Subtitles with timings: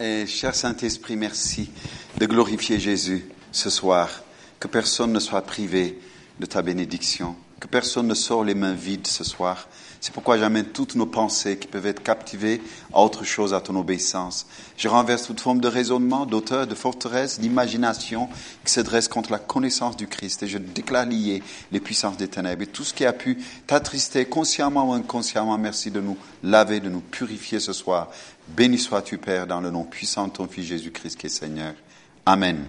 [0.00, 1.70] Et cher Saint-Esprit, merci
[2.18, 4.22] de glorifier Jésus ce soir.
[4.60, 5.98] Que personne ne soit privé
[6.40, 7.36] de ta bénédiction.
[7.60, 9.68] Que personne ne sort les mains vides ce soir.
[10.04, 12.60] C'est pourquoi j'amène toutes nos pensées qui peuvent être captivées
[12.92, 14.46] à autre chose, à ton obéissance.
[14.76, 18.28] Je renverse toute forme de raisonnement, d'auteur, de forteresse, d'imagination
[18.66, 20.42] qui se dresse contre la connaissance du Christ.
[20.42, 22.64] Et je déclare lier les puissances des ténèbres.
[22.64, 26.90] Et tout ce qui a pu t'attrister consciemment ou inconsciemment, merci de nous laver, de
[26.90, 28.10] nous purifier ce soir.
[28.48, 31.72] Béni sois-tu, Père, dans le nom puissant de ton Fils Jésus-Christ qui est Seigneur.
[32.26, 32.66] Amen.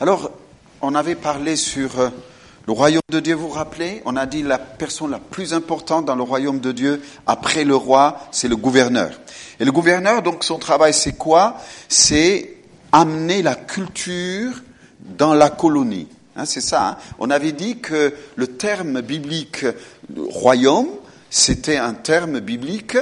[0.00, 0.30] Alors,
[0.80, 2.08] on avait parlé sur euh,
[2.66, 6.04] le royaume de Dieu, vous vous rappelez On a dit la personne la plus importante
[6.06, 9.10] dans le royaume de Dieu, après le roi, c'est le gouverneur.
[9.58, 11.56] Et le gouverneur, donc son travail, c'est quoi?
[11.88, 12.54] C'est
[12.92, 14.62] amener la culture
[15.00, 16.08] dans la colonie.
[16.36, 16.88] Hein, c'est ça.
[16.88, 16.96] Hein.
[17.18, 19.66] On avait dit que le terme biblique
[20.16, 20.88] royaume,
[21.30, 22.96] c'était un terme biblique,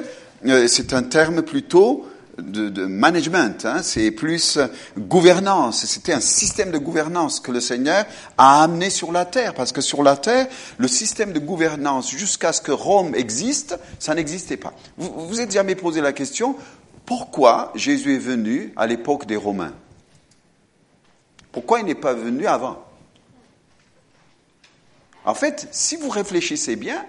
[0.47, 2.09] euh, c'est un terme plutôt
[2.41, 4.59] de, management, hein, c'est plus
[4.99, 5.85] gouvernance.
[5.87, 8.05] C'était un système de gouvernance que le Seigneur
[8.39, 10.49] a amené sur la terre, parce que sur la terre,
[10.79, 14.73] le système de gouvernance, jusqu'à ce que Rome existe, ça n'existait pas.
[14.97, 16.57] Vous vous êtes jamais posé la question,
[17.07, 19.75] pourquoi Jésus est venu à l'époque des Romains?
[21.53, 22.79] Pourquoi il n'est pas venu avant?
[25.25, 27.05] En fait, si vous réfléchissez bien,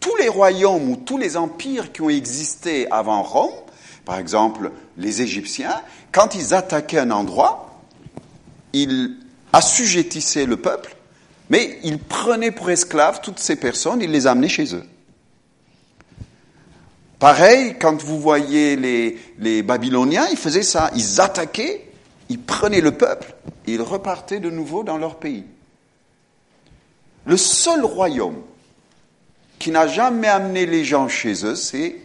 [0.00, 3.54] tous les royaumes ou tous les empires qui ont existé avant Rome,
[4.04, 5.80] par exemple, les Égyptiens,
[6.12, 7.80] quand ils attaquaient un endroit,
[8.72, 9.16] ils
[9.52, 10.96] assujettissaient le peuple,
[11.48, 14.84] mais ils prenaient pour esclaves toutes ces personnes, ils les amenaient chez eux.
[17.18, 20.90] Pareil, quand vous voyez les, Babyloniens, ils faisaient ça.
[20.94, 21.88] Ils attaquaient,
[22.28, 23.34] ils prenaient le peuple,
[23.66, 25.44] et ils repartaient de nouveau dans leur pays.
[27.24, 28.42] Le seul royaume
[29.58, 31.96] qui n'a jamais amené les gens chez eux, c'est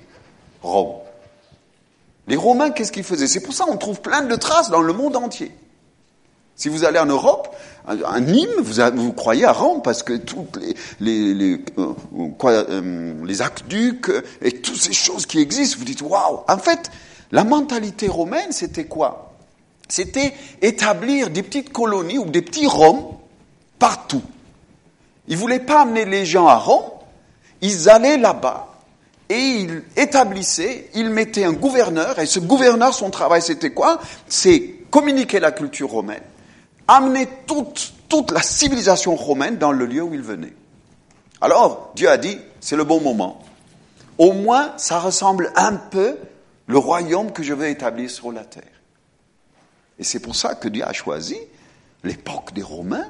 [0.61, 0.99] Rome.
[2.29, 3.27] Les Romains, qu'est-ce qu'ils faisaient?
[3.27, 5.51] C'est pour ça qu'on trouve plein de traces dans le monde entier.
[6.55, 7.55] Si vous allez en Europe,
[7.87, 10.59] un Nîmes, vous, croyez à Rome parce que toutes
[10.99, 11.93] les, euh,
[12.43, 16.41] euh, les aqueducs et toutes ces choses qui existent, vous dites waouh.
[16.47, 16.91] En fait,
[17.31, 19.33] la mentalité romaine, c'était quoi?
[19.87, 23.17] C'était établir des petites colonies ou des petits Roms
[23.79, 24.21] partout.
[25.27, 26.91] Ils voulaient pas amener les gens à Rome,
[27.61, 28.68] ils allaient là-bas
[29.29, 33.99] et ils établissaient, ils mettaient un gouverneur, et ce gouverneur, son travail, c'était quoi?
[34.27, 36.23] C'est communiquer la culture romaine,
[36.87, 40.53] amener toute, toute la civilisation romaine dans le lieu où il venait.
[41.41, 43.41] Alors, Dieu a dit, c'est le bon moment.
[44.17, 46.17] Au moins, ça ressemble un peu
[46.67, 48.63] le royaume que je veux établir sur la terre.
[49.99, 51.37] Et c'est pour ça que Dieu a choisi
[52.03, 53.07] l'époque des Romains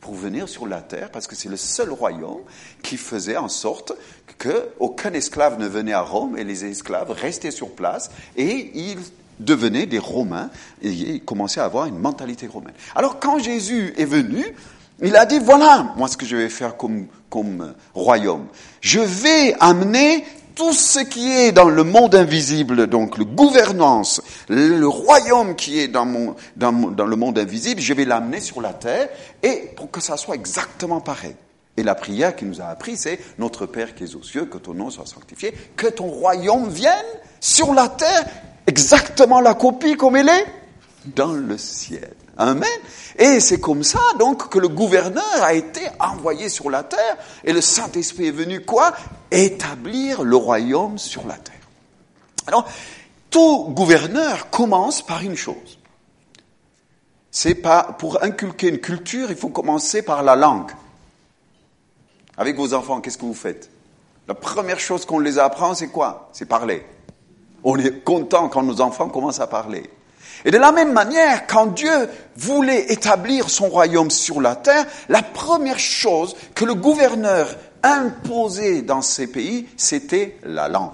[0.00, 2.42] pour venir sur la terre, parce que c'est le seul royaume
[2.82, 3.92] qui faisait en sorte
[4.38, 8.98] qu'aucun esclave ne venait à Rome et les esclaves restaient sur place et ils
[9.40, 10.50] devenaient des Romains
[10.82, 12.74] et ils commençaient à avoir une mentalité romaine.
[12.94, 14.44] Alors quand Jésus est venu,
[15.02, 18.46] il a dit, voilà, moi ce que je vais faire comme, comme royaume.
[18.80, 20.24] Je vais amener
[20.56, 25.86] tout ce qui est dans le monde invisible, donc le gouvernance, le royaume qui est
[25.86, 29.08] dans, mon, dans, dans le monde invisible, je vais l'amener sur la terre
[29.44, 31.36] et pour que ça soit exactement pareil.
[31.78, 34.58] Et la prière qui nous a appris, c'est Notre Père qui es aux cieux, que
[34.58, 37.06] ton nom soit sanctifié, que ton royaume vienne
[37.38, 38.26] sur la terre,
[38.66, 40.46] exactement la copie comme elle est
[41.14, 42.14] dans le ciel.
[42.36, 42.68] Amen.
[43.16, 47.52] Et c'est comme ça, donc, que le gouverneur a été envoyé sur la terre et
[47.52, 48.92] le Saint-Esprit est venu quoi?
[49.30, 51.54] Établir le royaume sur la terre.
[52.48, 52.68] Alors,
[53.30, 55.78] tout gouverneur commence par une chose.
[57.30, 60.72] C'est pas, pour inculquer une culture, il faut commencer par la langue.
[62.38, 63.68] Avec vos enfants, qu'est-ce que vous faites?
[64.28, 66.28] La première chose qu'on les apprend, c'est quoi?
[66.32, 66.86] C'est parler.
[67.64, 69.90] On est content quand nos enfants commencent à parler.
[70.44, 75.22] Et de la même manière, quand Dieu voulait établir son royaume sur la terre, la
[75.22, 77.48] première chose que le gouverneur
[77.82, 80.92] imposait dans ces pays, c'était la langue.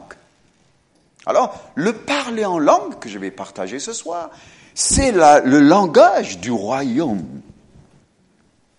[1.26, 4.30] Alors, le parler en langue que je vais partager ce soir,
[4.74, 7.24] c'est le langage du royaume.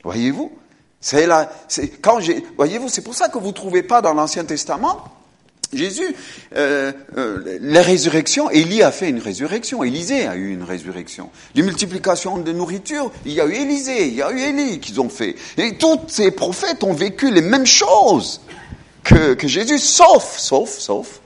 [0.04, 0.52] Voyez-vous?
[1.06, 1.52] C'est là,
[2.02, 2.18] quand
[2.58, 5.04] voyez-vous, c'est pour ça que vous trouvez pas dans l'Ancien Testament
[5.72, 6.16] Jésus,
[6.56, 11.30] euh, euh, la résurrection, Élie a fait une résurrection, Élisée a eu une résurrection.
[11.54, 15.00] Les multiplications de nourriture, il y a eu Élisée, il y a eu Élie qu'ils
[15.00, 15.36] ont fait.
[15.58, 18.42] Et tous ces prophètes ont vécu les mêmes choses
[19.04, 21.22] que, que Jésus, sauf, sauf, sauf,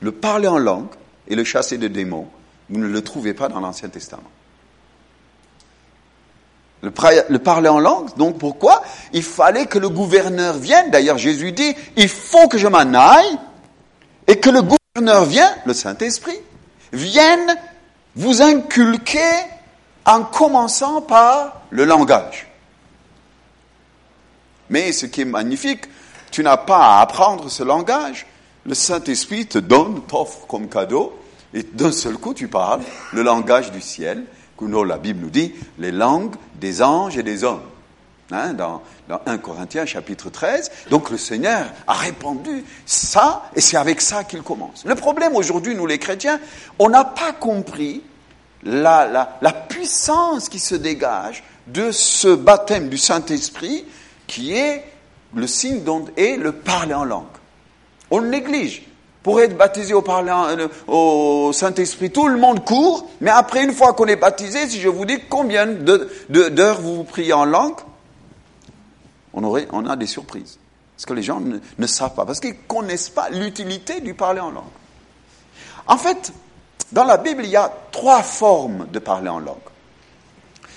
[0.00, 0.88] le parler en langue
[1.28, 2.28] et le chasser de démons.
[2.70, 4.30] Vous ne le trouvez pas dans l'Ancien Testament.
[6.82, 6.92] Le,
[7.28, 8.82] le, parler en langue, donc pourquoi
[9.12, 10.90] Il fallait que le gouverneur vienne?
[10.90, 13.38] D'ailleurs, Jésus dit, il faut que je m'en aille
[14.26, 14.62] et que le
[15.24, 16.38] vient, le Saint-Esprit,
[16.92, 17.56] vienne
[18.16, 19.30] vous inculquer
[20.04, 22.48] en commençant par le langage.
[24.68, 25.84] Mais ce qui est magnifique,
[26.30, 28.26] tu n'as pas à apprendre ce langage.
[28.64, 31.18] Le Saint-Esprit te donne, t'offre comme cadeau,
[31.52, 34.24] et d'un seul coup tu parles le langage du ciel,
[34.60, 37.62] la Bible nous dit, les langues des anges et des hommes.
[38.32, 40.70] Hein, dans, dans 1 Corinthiens chapitre 13.
[40.88, 44.84] Donc le Seigneur a répandu ça, et c'est avec ça qu'il commence.
[44.84, 46.38] Le problème aujourd'hui, nous les chrétiens,
[46.78, 48.04] on n'a pas compris
[48.62, 53.84] la, la, la puissance qui se dégage de ce baptême du Saint-Esprit
[54.28, 54.84] qui est
[55.34, 57.24] le signe dont est le parler en langue.
[58.12, 58.82] On le néglige.
[59.22, 63.92] Pour être baptisé au, euh, au Saint-Esprit, tout le monde court, mais après, une fois
[63.92, 67.76] qu'on est baptisé, si je vous dis combien d'heures vous priez en langue,
[69.34, 70.58] on, aurait, on a des surprises.
[70.96, 74.14] Parce que les gens ne, ne savent pas, parce qu'ils ne connaissent pas l'utilité du
[74.14, 74.64] parler en langue.
[75.86, 76.32] En fait,
[76.92, 79.56] dans la Bible, il y a trois formes de parler en langue.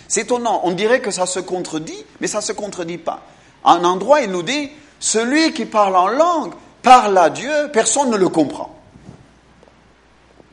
[0.07, 3.21] C'est étonnant, on dirait que ça se contredit, mais ça ne se contredit pas.
[3.63, 4.69] À un endroit, il nous dit,
[4.99, 6.53] celui qui parle en langue
[6.83, 8.69] parle à Dieu, personne ne le comprend.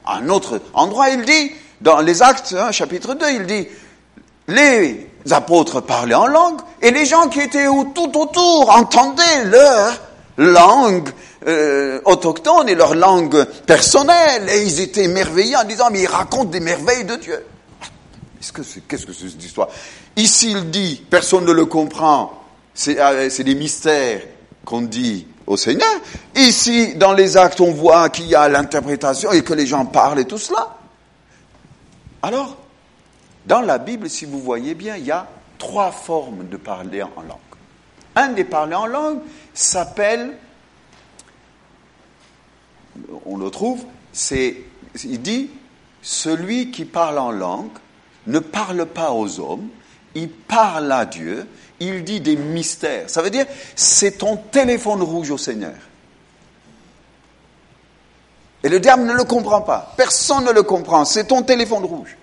[0.07, 3.69] Un autre endroit, il dit, dans les Actes, hein, chapitre 2, il dit,
[4.49, 10.01] les apôtres parlaient en langue et les gens qui étaient tout autour entendaient leur
[10.37, 11.11] langue
[11.47, 16.51] euh, autochtone et leur langue personnelle et ils étaient émerveillés en disant mais ils racontent
[16.51, 17.45] des merveilles de Dieu.
[18.41, 19.69] Qu'est-ce que c'est -ce que cette histoire?
[20.17, 22.33] Ici il dit, personne ne le comprend,
[22.89, 24.23] euh, c'est des mystères
[24.65, 25.91] qu'on dit au Seigneur.
[26.37, 30.21] Ici, dans les actes, on voit qu'il y a l'interprétation et que les gens parlent
[30.21, 30.77] et tout cela.
[32.23, 32.57] Alors,
[33.47, 35.27] dans la Bible, si vous voyez bien, il y a
[35.59, 37.39] trois formes de parler en langue.
[38.15, 39.19] Un des parlers en langue
[39.53, 40.37] s'appelle,
[43.27, 44.57] on le trouve, c'est,
[45.03, 45.51] il dit,
[46.01, 47.77] celui qui parle en langue
[48.29, 49.69] ne parle pas aux hommes,
[50.15, 51.47] il parle à Dieu,
[51.81, 53.09] il dit des mystères.
[53.09, 55.75] Ça veut dire, c'est ton téléphone rouge au Seigneur.
[58.63, 59.95] Et le diable ne le comprend pas.
[59.97, 61.07] Personne ne le comprend.
[61.07, 62.17] C'est ton téléphone rouge.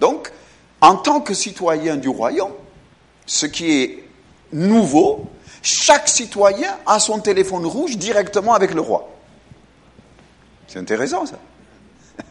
[0.00, 0.32] Donc,
[0.80, 2.52] en tant que citoyen du royaume,
[3.26, 4.04] ce qui est
[4.52, 5.26] nouveau,
[5.62, 9.08] chaque citoyen a son téléphone rouge directement avec le roi.
[10.66, 11.38] C'est intéressant ça.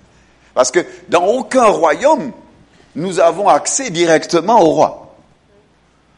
[0.56, 2.31] Parce que dans aucun royaume,
[2.95, 5.16] nous avons accès directement au roi.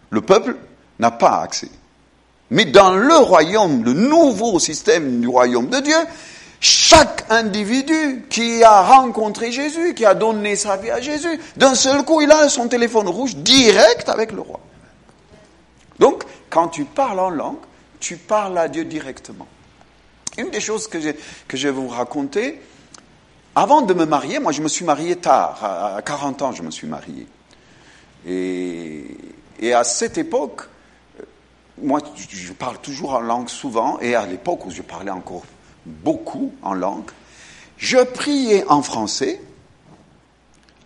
[0.10, 0.56] Le peuple
[1.00, 1.70] n'a pas accès.
[2.52, 5.98] Mais dans le royaume, le nouveau système du royaume de Dieu,
[6.60, 12.04] chaque individu qui a rencontré Jésus, qui a donné sa vie à Jésus, d'un seul
[12.04, 14.60] coup, il a son téléphone rouge direct avec le roi.
[16.00, 17.58] Donc, quand tu parles en langue,
[18.00, 19.48] tu parles à Dieu directement.
[20.38, 20.98] Une des choses que,
[21.48, 22.62] que je vais vous raconter,
[23.56, 26.72] avant de me marier, moi je me suis marié tard, à 40 ans je me
[26.72, 27.28] suis marié.
[28.28, 30.64] Et, à cette époque,
[31.82, 35.44] moi je parle toujours en langue souvent, et à l'époque où je parlais encore
[35.86, 37.10] beaucoup en langue.
[37.78, 39.42] Je priais en français.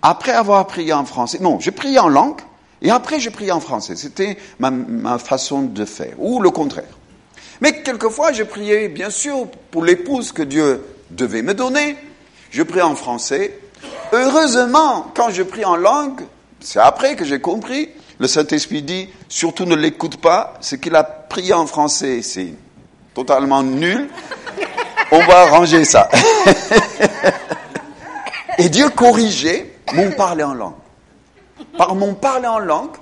[0.01, 2.41] Après avoir prié en français, non, je priais en langue
[2.81, 3.95] et après je priais en français.
[3.95, 6.97] C'était ma, façon de faire, ou le contraire.
[7.61, 11.97] Mais quelquefois, je priais, bien sûr, pour l'épouse que Dieu devait me donner.
[12.51, 13.59] Je priais en français.
[14.11, 16.21] Heureusement, quand je prie en langue,
[16.59, 21.03] c'est après que j'ai compris, le Saint-Esprit dit, surtout ne l'écoute pas, ce qu'il a
[21.03, 22.53] prié en français, c'est
[23.13, 24.09] totalement nul
[25.11, 26.09] on va arranger ça.
[28.57, 30.73] Et Dieu corrigeait mon parler en langue.
[31.77, 32.95] Par mon parler en langue,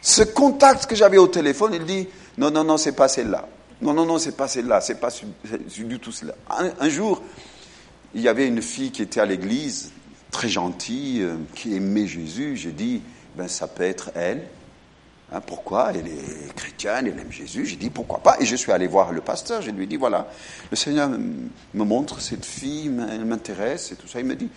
[0.00, 2.08] ce contact que j'avais au téléphone, il dit,
[2.38, 3.46] non, non, non, c'est pas celle-là.
[3.82, 5.08] Non, non, non, c'est pas celle-là, c'est pas
[5.76, 6.34] du tout cela.
[6.80, 7.22] Un, jour,
[8.14, 9.92] il y avait une fille qui était à l'église,
[10.30, 12.56] très gentille, euh, qui aimait Jésus.
[12.56, 13.02] J'ai dit,
[13.36, 14.46] ben ça peut être elle.
[15.32, 15.90] Hein, pourquoi?
[15.92, 17.66] Elle est chrétienne, elle aime Jésus.
[17.66, 18.36] J'ai dit pourquoi pas?
[18.40, 19.62] Et je suis allé voir le pasteur.
[19.62, 20.28] Je lui ai dit voilà,
[20.70, 24.20] le Seigneur me montre cette fille, elle m'intéresse et tout ça.
[24.20, 24.50] Il me dit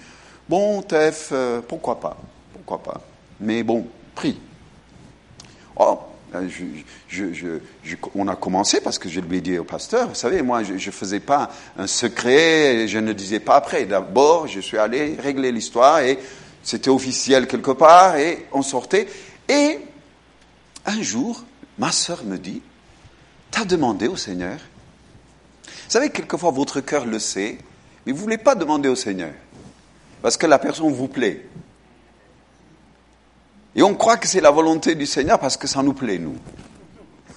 [0.48, 2.18] bon, Tef, euh, pourquoi pas?
[2.54, 3.02] Pourquoi pas?
[3.40, 4.40] Mais bon, prie.
[5.76, 6.00] Oh,
[6.32, 6.50] ben,
[8.16, 10.74] on a commencé parce que je lui ai dit au pasteur, vous savez, moi, je
[10.74, 13.86] ne faisais pas un secret, je ne disais pas après.
[13.86, 16.20] D'abord, je suis allé régler l'histoire et
[16.64, 19.08] c'était officiel quelque part et on sortait.
[19.48, 19.80] Et
[20.86, 21.44] un jour,
[21.78, 22.62] ma sœur me dit,
[23.52, 24.58] t'as demandé au Seigneur
[25.66, 27.58] Vous savez, quelquefois votre cœur le sait,
[28.06, 29.32] mais vous ne voulez pas demander au Seigneur,
[30.22, 31.46] parce que la personne vous plaît.
[33.78, 36.36] Et on croit que c'est la volonté du Seigneur parce que ça nous plaît, nous.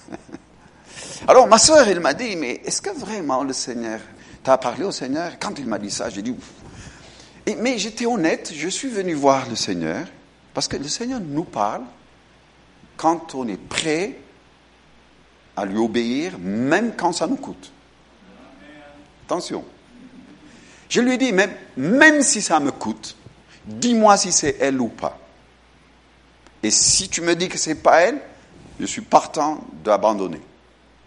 [1.27, 3.99] Alors ma soeur, elle m'a dit, mais est-ce que vraiment le Seigneur,
[4.43, 5.33] tu as parlé au Seigneur?
[5.39, 6.35] Quand il m'a dit ça, j'ai dit,
[7.45, 10.07] Et, mais j'étais honnête, je suis venu voir le Seigneur,
[10.51, 11.83] parce que le Seigneur nous parle
[12.97, 14.15] quand on est prêt
[15.55, 17.71] à lui obéir, même quand ça nous coûte.
[19.27, 19.63] Attention.
[20.89, 23.15] Je lui ai dit, même, même si ça me coûte,
[23.67, 25.20] dis-moi si c'est elle ou pas.
[26.63, 28.19] Et si tu me dis que c'est pas elle,
[28.79, 30.41] je suis partant d'abandonner.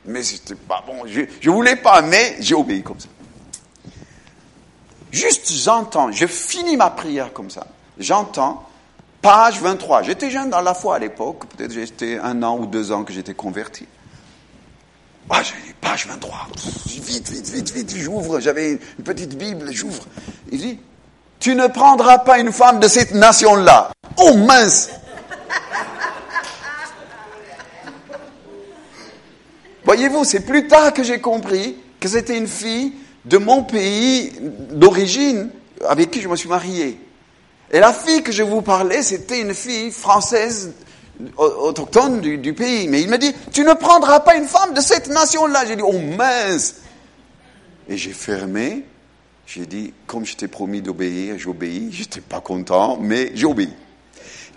[0.06, 1.06] Mais c'était pas bon.
[1.06, 3.08] Je, ne voulais pas, mais j'ai obéi comme ça.
[5.10, 7.66] Juste j'entends, je finis ma prière comme ça.
[7.98, 8.68] J'entends,
[9.22, 10.02] page 23.
[10.02, 13.12] J'étais jeune dans la foi à l'époque, peut-être j'étais un an ou deux ans que
[13.12, 13.86] j'étais converti.
[15.30, 16.48] Ah, j'ai page 23.
[16.86, 18.40] Vite, vite, vite, vite, j'ouvre.
[18.40, 20.02] J'avais une petite Bible, j'ouvre.
[20.50, 20.78] Il dit,
[21.38, 23.92] tu ne prendras pas une femme de cette nation-là.
[24.18, 24.90] Oh mince
[29.84, 32.92] Voyez-vous, c'est plus tard que j'ai compris que c'était une fille
[33.24, 34.32] de mon pays
[34.70, 35.50] d'origine
[35.86, 36.98] avec qui je me suis marié.
[37.70, 40.74] Et la fille que je vous parlais, c'était une fille française
[41.36, 42.88] autochtone du, pays.
[42.88, 45.64] Mais il me dit, tu ne prendras pas une femme de cette nation-là.
[45.66, 46.76] J'ai dit, oh mince
[47.88, 48.84] Et j'ai fermé.
[49.46, 51.90] J'ai dit, comme je t'ai promis d'obéir, j'obéis.
[51.92, 53.70] J'étais pas content, mais j'ai obéi.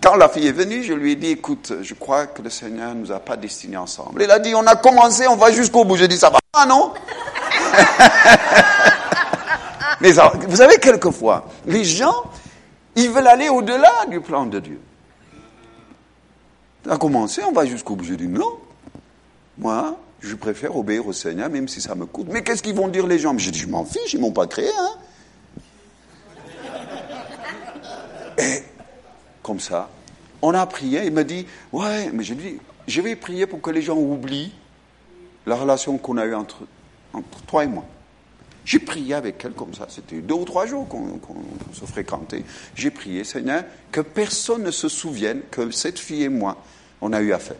[0.00, 2.94] Quand la fille est venue, je lui ai dit, écoute, je crois que le Seigneur
[2.94, 4.22] ne nous a pas destinés ensemble.
[4.22, 5.96] Elle a dit, on a commencé, on va jusqu'au bout.
[5.96, 6.92] J'ai dit, ça va pas, non?
[10.00, 12.14] Mais vous savez, quelquefois, les gens,
[12.94, 14.80] ils veulent aller au-delà du plan de Dieu.
[16.86, 18.04] On a commencé, on va jusqu'au bout.
[18.04, 18.56] J'ai dit, non.
[19.58, 22.28] Moi, je préfère obéir au Seigneur, même si ça me coûte.
[22.30, 23.36] Mais qu'est-ce qu'ils vont dire les gens?
[23.36, 24.70] J'ai dit, je m'en fiche, ils m'ont pas créé.
[24.78, 24.90] Hein
[29.48, 29.88] comme ça.
[30.42, 33.70] On a prié, il m'a dit, ouais, mais je dit, je vais prier pour que
[33.70, 34.52] les gens oublient
[35.46, 36.64] la relation qu'on a eue entre,
[37.14, 37.86] entre toi et moi.
[38.66, 41.18] J'ai prié avec elle comme ça, c'était deux ou trois jours qu'on
[41.72, 42.44] se fréquentait.
[42.74, 46.62] J'ai prié, Seigneur, que personne ne se souvienne que cette fille et moi,
[47.00, 47.56] on a eu affaire.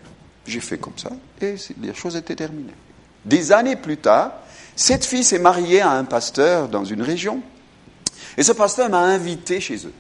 [0.46, 2.74] J'ai fait comme ça et les choses étaient terminées.
[3.24, 4.32] Des années plus tard,
[4.76, 7.40] cette fille s'est mariée à un pasteur dans une région
[8.36, 9.94] et ce pasteur m'a invité chez eux.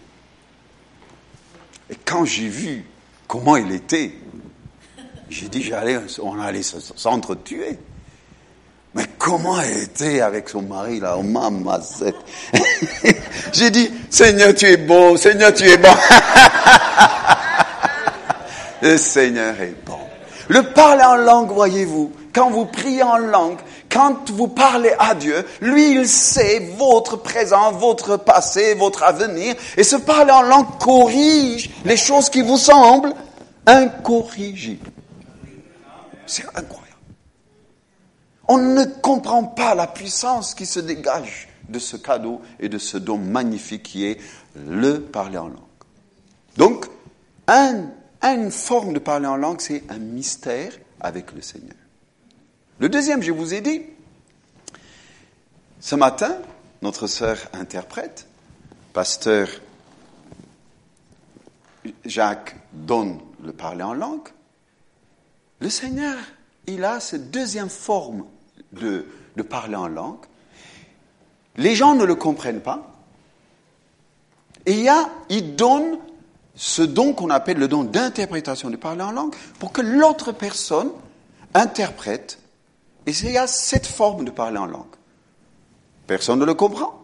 [1.90, 2.84] Et quand j'ai vu
[3.26, 4.12] comment il était,
[5.30, 7.78] j'ai dit, j'allais, on allait s'entretuer.
[8.94, 11.78] Mais comment elle était avec son mari là, oh maman,
[13.52, 15.88] J'ai dit, Seigneur, tu es beau, Seigneur, tu es bon.
[18.82, 19.98] Le Seigneur est bon.
[20.48, 23.58] Le parler en langue, voyez-vous, quand vous priez en langue,
[23.90, 29.54] quand vous parlez à Dieu, lui, il sait votre présent, votre passé, votre avenir.
[29.76, 33.14] Et ce parler en langue corrige les choses qui vous semblent
[33.66, 34.90] incorrigibles.
[36.26, 36.88] C'est incroyable.
[38.46, 42.96] On ne comprend pas la puissance qui se dégage de ce cadeau et de ce
[42.96, 44.18] don magnifique qui est
[44.56, 45.56] le parler en langue.
[46.56, 46.86] Donc,
[48.22, 51.77] une forme de parler en langue, c'est un mystère avec le Seigneur.
[52.80, 53.82] Le deuxième, je vous ai dit,
[55.80, 56.36] ce matin,
[56.80, 58.28] notre sœur interprète,
[58.92, 59.48] pasteur
[62.04, 64.28] Jacques donne le parler en langue.
[65.60, 66.16] Le Seigneur,
[66.68, 68.26] il a cette deuxième forme
[68.72, 69.06] de,
[69.48, 70.24] parler en langue.
[71.56, 72.92] Les gens ne le comprennent pas.
[74.66, 74.92] Et il,
[75.30, 75.98] il donne
[76.54, 80.90] ce don qu'on appelle le don d'interprétation de parler en langue pour que l'autre personne
[81.54, 82.38] interprète
[83.08, 84.84] et il y a cette forme de parler en langue.
[86.06, 87.00] Personne ne le comprend,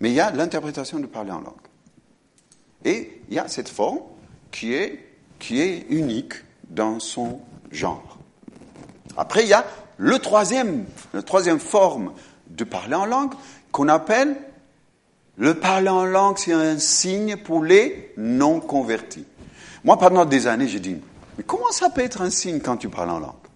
[0.00, 1.54] mais il y a l'interprétation de parler en langue.
[2.84, 4.00] Et il y a cette forme
[4.50, 5.06] qui est,
[5.88, 6.34] unique
[6.68, 8.18] dans son genre.
[9.16, 9.64] Après, il y a
[9.96, 10.84] le troisième,
[11.14, 12.12] la troisième forme
[12.48, 13.32] de parler en langue
[13.72, 14.36] qu'on appelle
[15.38, 19.24] le parler en langue, c'est un signe pour les non convertis.
[19.84, 20.98] Moi, pendant des années, j'ai dit,
[21.38, 23.47] mais comment ça peut être un signe quand tu parles en langue?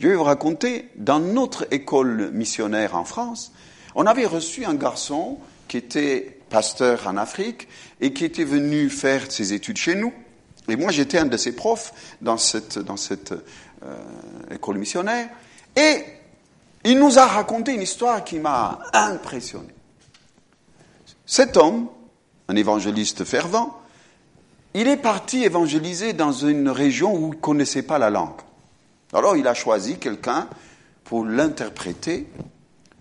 [0.00, 3.52] Je vais vous raconter, dans notre école missionnaire en France,
[3.94, 5.38] on avait reçu un garçon
[5.68, 7.68] qui était pasteur en Afrique
[8.00, 10.12] et qui était venu faire ses études chez nous.
[10.68, 11.92] Et moi, j'étais un de ses profs
[12.22, 13.96] dans cette, dans cette euh,
[14.50, 15.28] école missionnaire.
[15.76, 16.02] Et
[16.84, 19.68] il nous a raconté une histoire qui m'a impressionné.
[21.26, 21.88] Cet homme,
[22.48, 23.78] un évangéliste fervent,
[24.72, 28.40] il est parti évangéliser dans une région où il ne connaissait pas la langue.
[29.12, 30.48] Alors il a choisi quelqu'un
[31.04, 32.28] pour l'interpréter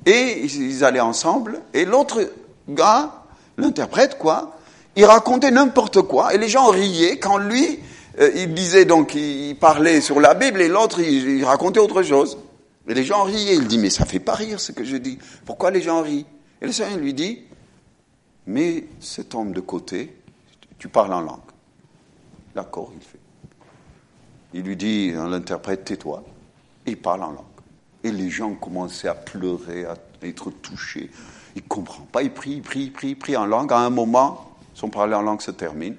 [0.05, 2.31] et ils allaient ensemble et l'autre
[2.67, 3.11] gars,
[3.57, 4.57] l'interprète quoi,
[4.95, 7.79] il racontait n'importe quoi et les gens riaient quand lui
[8.19, 12.37] euh, il disait donc, il parlait sur la Bible et l'autre, il, racontait autre chose.
[12.87, 13.55] Et les gens riaient.
[13.55, 15.17] Il dit, mais ça fait pas rire ce que je dis.
[15.45, 16.25] Pourquoi les gens rient?
[16.61, 17.43] Et le Seigneur lui dit,
[18.47, 20.17] mets cet homme de côté,
[20.77, 21.39] tu parles en langue.
[22.55, 23.18] D'accord, il fait.
[24.53, 26.23] Il lui dit, on l'interprète, tais-toi.
[26.85, 27.43] Il parle en langue.
[28.03, 31.11] Et les gens commençaient à pleurer, à être touchés.
[31.55, 33.71] Il ne comprend pas, il prie, il prie, il prie, il prie en langue.
[33.73, 35.95] À un moment, son parler en langue se termine.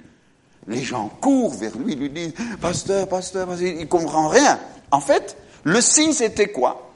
[0.66, 4.59] Les gens courent vers lui, lui disent, pasteur, pasteur, pasteur, il ne comprend rien.
[4.90, 6.90] En fait, le signe, c'était quoi?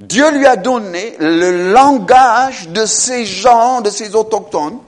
[0.00, 4.78] Dieu lui a donné le langage de ces gens, de ces autochtones.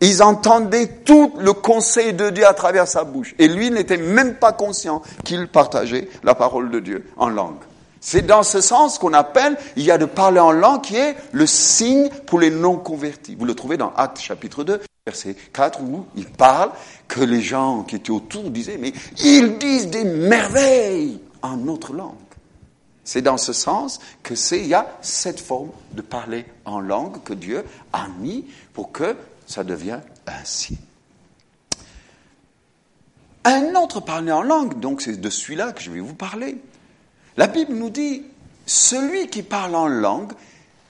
[0.00, 3.34] Ils entendaient tout le conseil de Dieu à travers sa bouche.
[3.38, 7.56] Et lui n'était même pas conscient qu'il partageait la parole de Dieu en langue.
[8.00, 11.16] C'est dans ce sens qu'on appelle, il y a de parler en langue qui est
[11.32, 13.34] le signe pour les non-convertis.
[13.34, 16.70] Vous le trouvez dans Actes chapitre 2, verset 4, où il parle
[17.08, 18.92] que les gens qui étaient autour disaient, mais
[19.24, 22.14] ils disent des merveilles en notre langue.
[23.02, 27.22] C'est dans ce sens que c'est, il y a cette forme de parler en langue
[27.24, 29.16] que Dieu a mis pour que
[29.48, 30.78] ça devienne ainsi.
[33.44, 36.58] Un autre parler en langue, donc c'est de celui-là que je vais vous parler.
[37.38, 38.24] La Bible nous dit,
[38.66, 40.32] celui qui parle en langue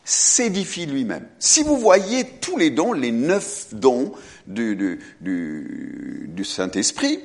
[0.05, 1.27] s'édifie lui-même.
[1.39, 4.13] Si vous voyez tous les dons, les neuf dons
[4.47, 7.21] du, du Saint-Esprit,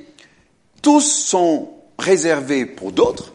[0.82, 3.32] tous sont réservés pour d'autres.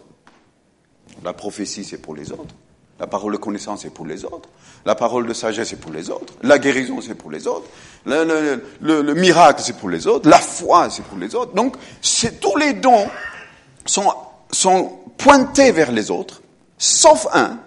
[1.23, 2.55] La prophétie, c'est pour les autres.
[2.99, 4.49] La parole de connaissance, c'est pour les autres.
[4.85, 6.33] La parole de sagesse, c'est pour les autres.
[6.43, 7.67] La guérison, c'est pour les autres.
[8.05, 10.29] Le, miracle, c'est pour les autres.
[10.29, 11.53] La foi, c'est pour les autres.
[11.53, 11.77] Donc,
[12.41, 13.07] tous les dons
[13.85, 14.13] sont,
[14.51, 16.41] sont pointés vers les autres,
[16.77, 17.59] sauf un.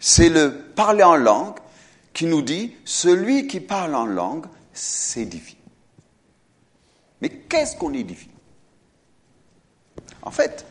[0.00, 1.56] C'est le parler en langue
[2.12, 5.56] qui nous dit, celui qui parle en langue s'édifie.
[7.20, 8.30] Mais qu'est-ce qu'on édifie
[10.22, 10.66] En fait,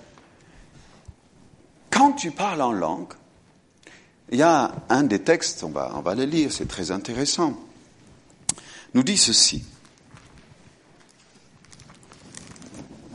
[1.89, 3.13] quand tu parles en langue,
[4.31, 7.57] il y a un des textes, on va, le lire, c'est très intéressant,
[8.93, 9.63] nous dit ceci.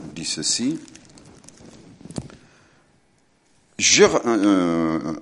[0.01, 0.79] Nous dit ceci.
[3.77, 5.15] Je, 1 euh,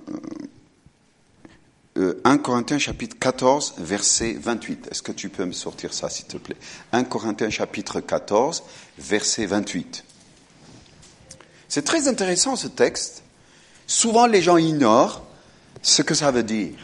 [1.98, 4.88] euh, euh, Corinthiens chapitre 14, verset 28.
[4.90, 6.56] Est-ce que tu peux me sortir ça, s'il te plaît?
[6.92, 8.62] 1 Corinthiens chapitre 14,
[8.98, 10.04] verset 28.
[11.68, 13.24] C'est très intéressant ce texte.
[13.86, 15.22] Souvent les gens ignorent
[15.82, 16.74] ce que ça veut dire.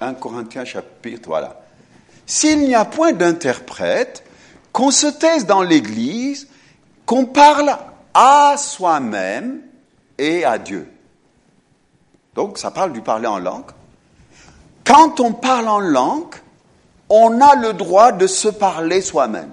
[0.00, 1.60] 1 Corinthiens chapitre, voilà.
[2.26, 4.24] S'il n'y a point d'interprète,
[4.72, 6.48] qu'on se taise dans l'Église,
[7.06, 7.76] qu'on parle
[8.14, 9.60] à soi-même
[10.18, 10.90] et à Dieu.
[12.34, 13.70] Donc ça parle du parler en langue.
[14.84, 16.34] Quand on parle en langue,
[17.08, 19.52] on a le droit de se parler soi-même.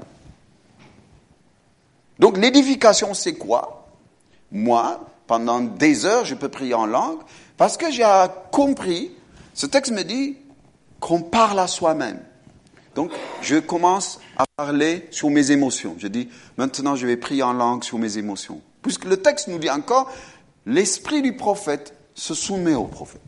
[2.20, 3.88] Donc l'édification, c'est quoi?
[4.52, 7.20] Moi, pendant des heures, je peux prier en langue,
[7.58, 8.06] parce que j'ai
[8.52, 9.12] compris,
[9.54, 10.38] ce texte me dit
[11.00, 12.20] qu'on parle à soi-même.
[12.96, 15.96] Donc, je commence à parler sur mes émotions.
[16.00, 18.62] Je dis, maintenant, je vais prier en langue sur mes émotions.
[18.82, 20.12] Puisque le texte nous dit encore,
[20.66, 23.22] l'esprit du prophète se soumet au prophète.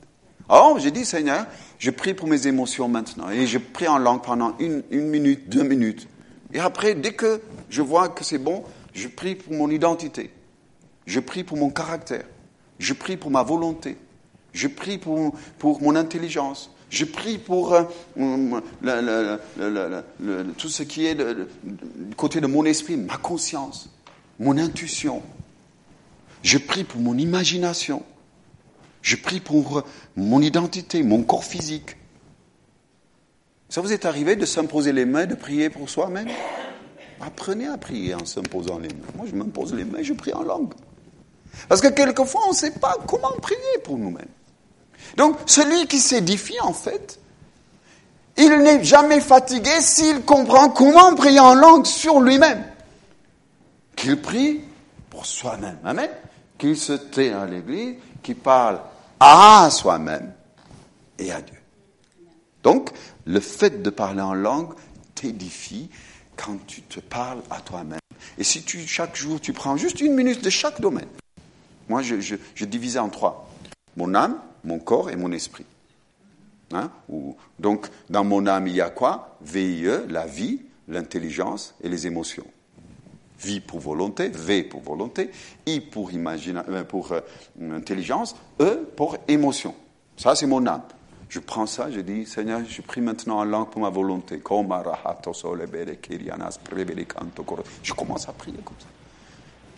[0.50, 1.46] Alors, j'ai dit, Seigneur,
[1.78, 3.30] je prie pour mes émotions maintenant.
[3.30, 6.08] Et je prie en langue pendant une, une minute, deux minutes.
[6.54, 8.64] Et après, dès que je vois que c'est bon,
[8.94, 10.32] je prie pour mon identité.
[11.06, 12.26] Je prie pour mon caractère.
[12.80, 13.98] Je prie pour ma volonté.
[14.58, 16.72] Je prie pour, pour mon intelligence.
[16.90, 17.78] Je prie pour
[20.58, 23.90] tout ce qui est du côté de mon esprit, ma conscience,
[24.40, 25.22] mon intuition.
[26.42, 28.04] Je prie pour mon imagination.
[29.02, 29.84] Je prie pour euh,
[30.16, 31.98] mon identité, mon corps physique.
[33.70, 36.28] Ça vous est arrivé de s'imposer les mains, de prier pour soi-même?
[37.22, 39.08] Apprenez à prier en s'imposant les mains.
[39.16, 40.74] Moi, je m'impose les mains, je prie en langue.
[41.70, 44.28] Parce que quelquefois, on ne sait pas comment prier pour nous-mêmes.
[45.16, 47.20] Donc, celui qui s'édifie, en fait,
[48.38, 52.64] il n'est jamais fatigué s'il comprend comment prier en langue sur lui-même.
[53.96, 54.62] Qu'il prie
[55.10, 55.80] pour soi-même.
[55.84, 56.10] Amen.
[56.58, 58.80] Qu'il se tait à l'église, qu'il parle
[59.20, 60.34] à soi-même
[61.18, 61.58] et à Dieu.
[62.64, 62.92] Donc,
[63.26, 64.74] le fait de parler en langue
[65.16, 65.90] t'édifie
[66.36, 68.00] quand tu te parles à toi-même.
[68.38, 71.08] Et si tu, chaque jour, tu prends juste une minute de chaque domaine.
[71.90, 73.50] Moi, je, je, divisais en trois.
[73.96, 75.66] Mon âme, mon corps et mon esprit.
[76.74, 76.92] Hein?
[77.60, 79.38] donc, dans mon âme, il y a quoi?
[79.42, 82.46] VIE, la vie, l'intelligence et les émotions.
[83.40, 85.30] Vie pour volonté, V pour volonté,
[85.66, 87.22] I pour, euh, pour euh,
[87.72, 89.74] intelligence, E pour émotion.
[90.18, 90.82] Ça, c'est mon âme.
[91.30, 94.42] Je prends ça, je dis, Seigneur, je prie maintenant en langue pour ma volonté.
[97.84, 98.88] Je commence à prier comme ça.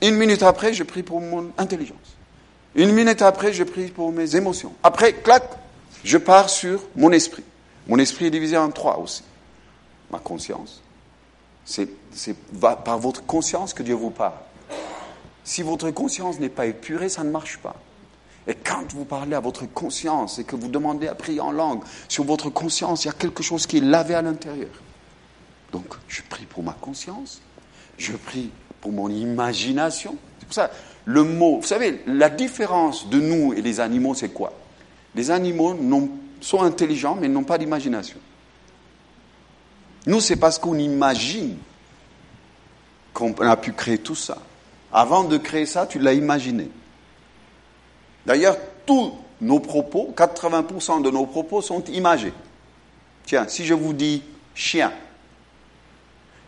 [0.08, 2.19] Une minute après, je prie pour mon intelligence.
[2.76, 4.74] Une minute après, je prie pour mes émotions.
[4.84, 5.44] Après, clac,
[6.04, 7.44] je pars sur mon esprit.
[7.88, 9.24] Mon esprit est divisé en trois aussi.
[10.12, 10.82] Ma conscience.
[11.66, 11.90] C'est
[12.60, 14.34] par votre conscience que Dieu vous parle.
[15.44, 17.76] Si votre conscience n'est pas épurée, ça ne marche pas.
[18.48, 21.84] Et quand vous parlez à votre conscience et que vous demandez à prier en langue,
[22.08, 24.70] sur votre conscience, il y a quelque chose qui est lavé à l'intérieur.
[25.72, 27.42] Donc, je prie pour ma conscience,
[27.98, 28.50] je prie
[28.82, 30.18] pour mon imagination.
[30.50, 30.72] Pour ça,
[31.06, 34.52] le mot, vous savez, la différence de nous et des animaux, c'est quoi?
[35.14, 35.78] Les animaux
[36.42, 38.18] sont intelligents, mais n'ont pas d'imagination.
[40.08, 41.58] Nous, c'est parce qu'on imagine
[43.14, 44.40] qu'on a pu créer tout ça.
[44.92, 46.72] Avant de créer ça, tu l'as imaginé.
[48.26, 48.58] D'ailleurs,
[48.88, 52.34] tous nos propos, 80% de nos propos sont imagés.
[53.24, 54.24] Tiens, si je vous dis
[54.56, 54.92] chien,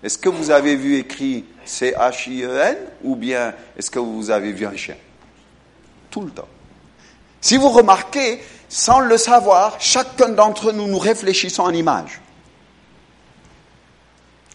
[0.04, 4.76] est-ce que vous avez vu écrit C-H-I-E-N ou bien est-ce que vous avez vu un
[4.76, 4.96] chien?
[6.10, 6.48] Tout le temps.
[7.40, 12.20] Si vous remarquez, sans le savoir, chacun d'entre nous, nous réfléchissons en image.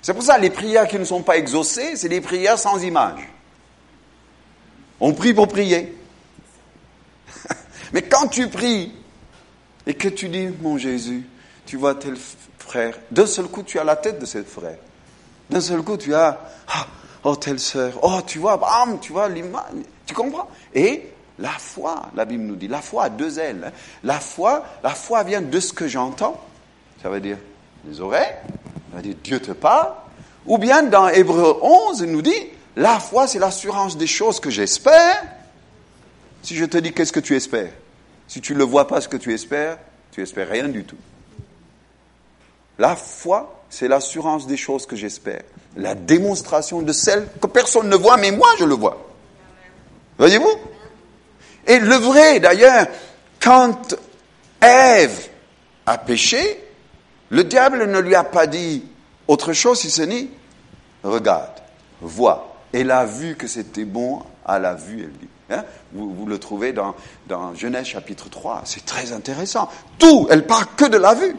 [0.02, 3.28] C'est pour ça les prières qui ne sont pas exaucées, c'est des prières sans image.
[5.00, 5.96] On prie pour prier.
[7.92, 8.92] Mais quand tu pries
[9.86, 11.24] et que tu dis, mon Jésus,
[11.66, 12.16] tu vois tel
[12.58, 14.78] frère, d'un seul coup tu as la tête de ce frère.
[15.50, 16.86] D'un seul coup tu as, ah,
[17.24, 19.62] oh telle sœur, oh tu vois, bam, tu vois l'image,
[20.06, 20.48] tu comprends?
[20.74, 21.06] Et
[21.38, 23.72] la foi, la Bible nous dit, la foi a deux ailes.
[24.02, 26.40] La foi, la foi vient de ce que j'entends,
[27.02, 27.38] ça veut dire
[27.86, 28.34] les oreilles,
[28.90, 29.92] ça veut dire Dieu te parle.
[30.46, 34.50] Ou bien dans Hébreu 11, il nous dit, la foi c'est l'assurance des choses que
[34.50, 35.22] j'espère.
[36.42, 37.72] Si je te dis qu'est-ce que tu espères,
[38.28, 39.78] si tu ne le vois pas ce que tu espères,
[40.12, 40.96] tu espères rien du tout.
[42.78, 45.42] La foi, c'est l'assurance des choses que j'espère,
[45.76, 49.06] la démonstration de celles que personne ne voit, mais moi je le vois.
[50.18, 50.52] Voyez-vous?
[51.66, 52.86] Et le vrai, d'ailleurs,
[53.40, 53.96] quand
[54.60, 55.28] Ève
[55.84, 56.62] a péché,
[57.30, 58.84] le diable ne lui a pas dit
[59.26, 60.28] autre chose si ce n'est
[61.02, 61.60] regarde,
[62.00, 62.54] vois.
[62.72, 65.28] Elle a vu que c'était bon à la vue, elle dit.
[65.48, 65.64] Hein?
[65.92, 66.94] vous, le trouvez dans,
[67.28, 68.62] dans Genèse chapitre 3.
[68.64, 69.68] C'est très intéressant.
[69.98, 71.36] Tout, elle parle que de la vue.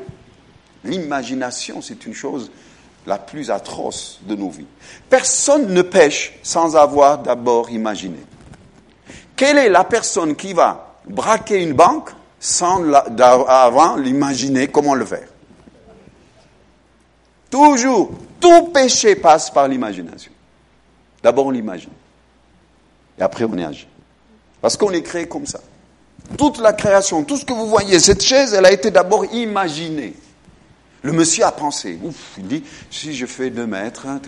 [0.84, 2.52] L'imagination, c'est une chose
[3.06, 4.68] la plus atroce de nos vies.
[5.10, 8.20] Personne ne pêche sans avoir d'abord imaginé.
[9.36, 12.10] Quelle est la personne qui va braquer une banque
[12.40, 15.28] sans avant l'imaginer comment le faire?
[17.50, 20.32] Toujours, tout péché passe par l'imagination.
[21.24, 21.92] D'abord on l'imagine.
[23.18, 23.88] Et après on y agit.
[24.62, 25.62] Parce qu'on est créé comme ça.
[26.38, 30.14] Toute la création, tout ce que vous voyez, cette chaise, elle a été d'abord imaginée.
[31.04, 32.00] Le monsieur a pensé.
[32.04, 34.20] Ouf, il dit, si je fais deux mètres, hein,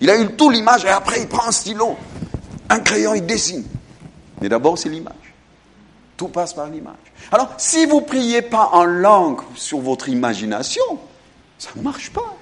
[0.00, 1.96] il a eu tout l'image et après il prend un stylo,
[2.68, 3.64] un crayon, il dessine.
[4.40, 5.14] Mais d'abord c'est l'image.
[6.16, 6.94] Tout passe par l'image.
[7.30, 10.82] Alors, si vous priez pas en langue sur votre imagination,
[11.58, 12.36] ça ne marche pas.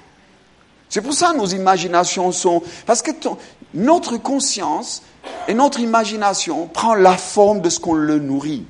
[0.89, 2.63] C'est pour ça que nos imaginations sont...
[2.87, 3.11] Parce que
[3.73, 5.03] notre conscience
[5.49, 8.65] et notre imagination prend la forme de ce qu'on le nourrit.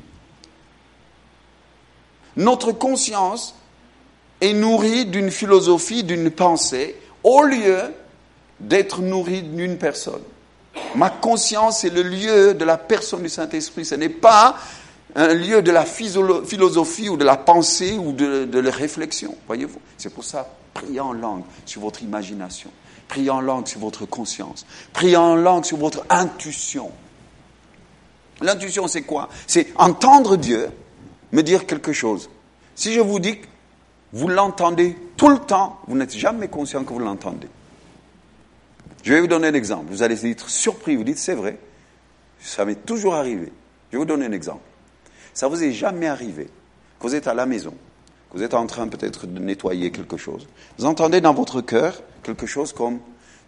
[2.36, 3.54] Notre conscience
[4.44, 7.78] est nourrie d'une philosophie, d'une pensée, au lieu
[8.60, 10.22] d'être nourrie d'une personne.
[10.94, 13.84] Ma conscience est le lieu de la personne du Saint-Esprit.
[13.84, 14.56] Ce n'est pas
[15.14, 19.34] un lieu de la philosophie ou de la pensée ou de, de la réflexion.
[19.46, 22.70] Voyez-vous C'est pour ça, priez en langue sur votre imagination.
[23.08, 24.66] Priez en langue sur votre conscience.
[24.92, 26.90] Priez en langue sur votre intuition.
[28.40, 29.28] L'intuition, c'est quoi?
[29.46, 30.68] C'est entendre Dieu
[31.32, 32.28] me dire quelque chose.
[32.74, 33.38] Si je vous dis
[34.14, 37.48] vous l'entendez tout le temps, vous n'êtes jamais conscient que vous l'entendez.
[39.02, 39.86] Je vais vous donner un exemple.
[39.90, 40.96] Vous allez être surpris.
[40.96, 41.58] Vous dites, c'est vrai.
[42.40, 43.52] Ça m'est toujours arrivé.
[43.90, 44.62] Je vais vous donner un exemple.
[45.34, 47.74] Ça vous est jamais arrivé que vous êtes à la maison,
[48.30, 50.46] que vous êtes en train peut-être de nettoyer quelque chose.
[50.78, 53.00] Vous entendez dans votre cœur quelque chose comme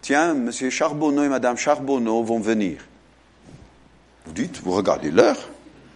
[0.03, 2.85] Tiens, monsieur Charbonneau et madame Charbonneau vont venir.
[4.27, 5.39] Vous dites, vous regardez l'heure.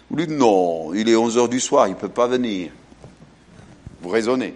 [0.08, 2.70] Vous dites Non, il est 11 heures du soir, il ne peut pas venir.
[4.02, 4.54] Vous raisonnez.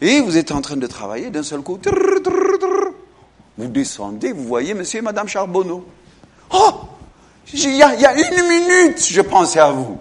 [0.00, 1.78] Et vous êtes en train de travailler, d'un seul coup,
[3.58, 5.86] vous descendez, vous voyez monsieur et madame Charbonneau.
[6.52, 6.72] Oh
[7.52, 9.98] il y, y a une minute, je pensais à vous.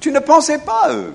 [0.00, 1.14] Tu ne pensais pas à eux.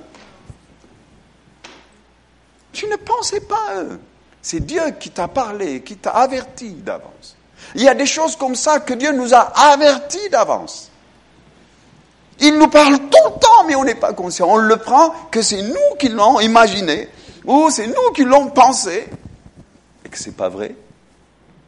[2.72, 4.00] Tu ne pensais pas à eux.
[4.42, 7.36] C'est Dieu qui t'a parlé, qui t'a averti d'avance.
[7.74, 10.92] Il y a des choses comme ça que Dieu nous a avertis d'avance.
[12.40, 14.48] Il nous parle tout le temps mais on n'est pas conscient.
[14.50, 17.10] On le prend que c'est nous qui l'avons imaginé,
[17.46, 19.08] ou c'est nous qui l'avons pensé,
[20.06, 20.76] et que c'est pas vrai.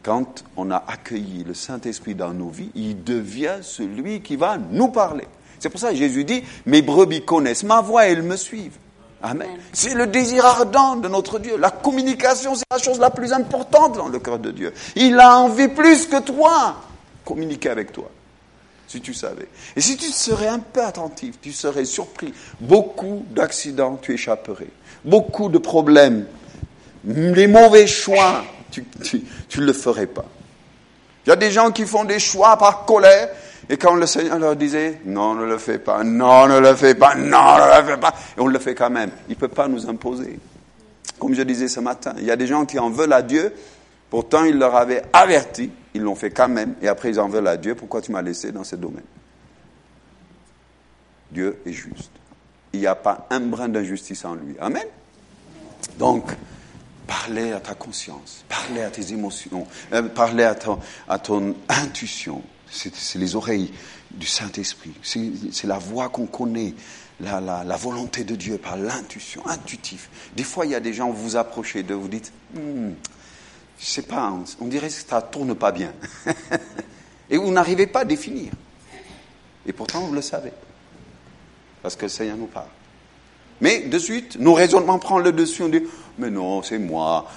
[0.04, 4.88] Quand on a accueilli le Saint-Esprit dans nos vies, il devient celui qui va nous
[4.88, 5.28] parler.
[5.60, 8.78] C'est pour ça que Jésus dit, mes brebis connaissent ma voix et elles me suivent.
[9.22, 9.50] Amen.
[9.74, 11.58] C'est le désir ardent de notre Dieu.
[11.58, 14.72] La communication, c'est la chose la plus importante dans le cœur de Dieu.
[14.96, 16.76] Il a envie plus que toi
[17.26, 18.10] communiquer avec toi.
[18.88, 19.48] Si tu savais.
[19.76, 22.34] Et si tu serais un peu attentif, tu serais surpris.
[22.62, 24.70] Beaucoup d'accidents, tu échapperais.
[25.04, 26.26] Beaucoup de problèmes,
[27.04, 28.86] les mauvais choix, tu
[29.58, 30.26] ne le ferais pas.
[31.26, 33.30] Il y a des gens qui font des choix par colère
[33.70, 36.96] et quand le Seigneur leur disait, non, ne le fais pas, non, ne le fais
[36.96, 39.50] pas, non, ne le fais pas, et on le fait quand même, il ne peut
[39.50, 40.40] pas nous imposer.
[41.20, 43.54] Comme je disais ce matin, il y a des gens qui en veulent à Dieu,
[44.10, 47.48] pourtant il leur avait averti, ils l'ont fait quand même, et après ils en veulent
[47.48, 49.04] à Dieu, pourquoi tu m'as laissé dans ce domaine?
[51.32, 52.12] Dieu est juste.
[52.74, 54.56] Il n'y a pas un brin d'injustice en lui.
[54.60, 54.86] Amen.
[55.98, 56.32] Donc,
[57.08, 60.56] parlez à ta conscience, parlez à tes émotions, euh, parlez à
[61.08, 63.72] à ton intuition, c'est les oreilles
[64.12, 64.94] du Saint-Esprit.
[65.02, 66.74] C'est la voix qu'on connaît,
[67.20, 70.10] la, volonté de Dieu par l'intuition, intuitif.
[70.36, 72.92] Des fois, il y a des gens, vous vous approchez d'eux, vous dites, hmm,
[73.80, 75.94] je sais pas, on, dirait que ça tourne pas bien.
[77.30, 78.52] Et vous n'arrivez pas à définir.
[79.66, 80.52] Et pourtant, vous le savez.
[81.82, 82.70] Parce que le Seigneur nous parle.
[83.62, 85.64] Mais de suite, nos raisonnements prennent le dessus.
[85.64, 85.84] On dit,
[86.18, 87.28] mais non, c'est moi.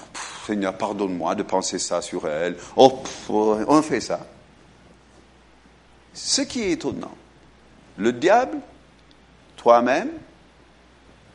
[0.47, 2.55] Seigneur, pardonne-moi de penser ça sur elle.
[2.75, 4.25] Oh, on fait ça.
[6.13, 7.15] Ce qui est étonnant,
[7.97, 8.57] le diable,
[9.57, 10.09] toi-même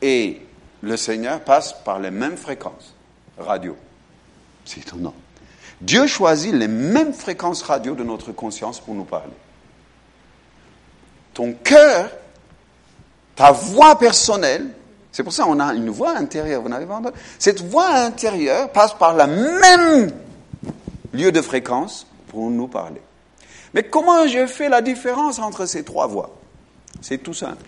[0.01, 0.41] et
[0.81, 2.93] le Seigneur passent par les mêmes fréquences
[3.37, 3.75] radio.
[4.67, 5.13] C'est étonnant.
[5.81, 9.33] Dieu choisit les mêmes fréquences radio de notre conscience pour nous parler.
[11.33, 12.11] Ton cœur,
[13.35, 14.67] ta voix personnelle,
[15.11, 17.15] c'est pour ça qu'on a une voix intérieure, vous n'avez pas entendu?
[17.39, 20.11] Cette voix intérieure passe par la même
[21.13, 23.01] lieu de fréquence pour nous parler.
[23.73, 26.35] Mais comment je fais la différence entre ces trois voies
[27.01, 27.65] C'est tout simple.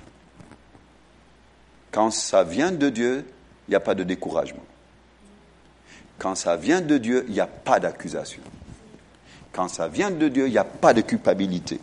[1.91, 3.25] Quand ça vient de Dieu,
[3.67, 4.63] il n'y a pas de découragement.
[6.19, 8.41] Quand ça vient de Dieu, il n'y a pas d'accusation.
[9.51, 11.79] Quand ça vient de Dieu, il n'y a pas de culpabilité.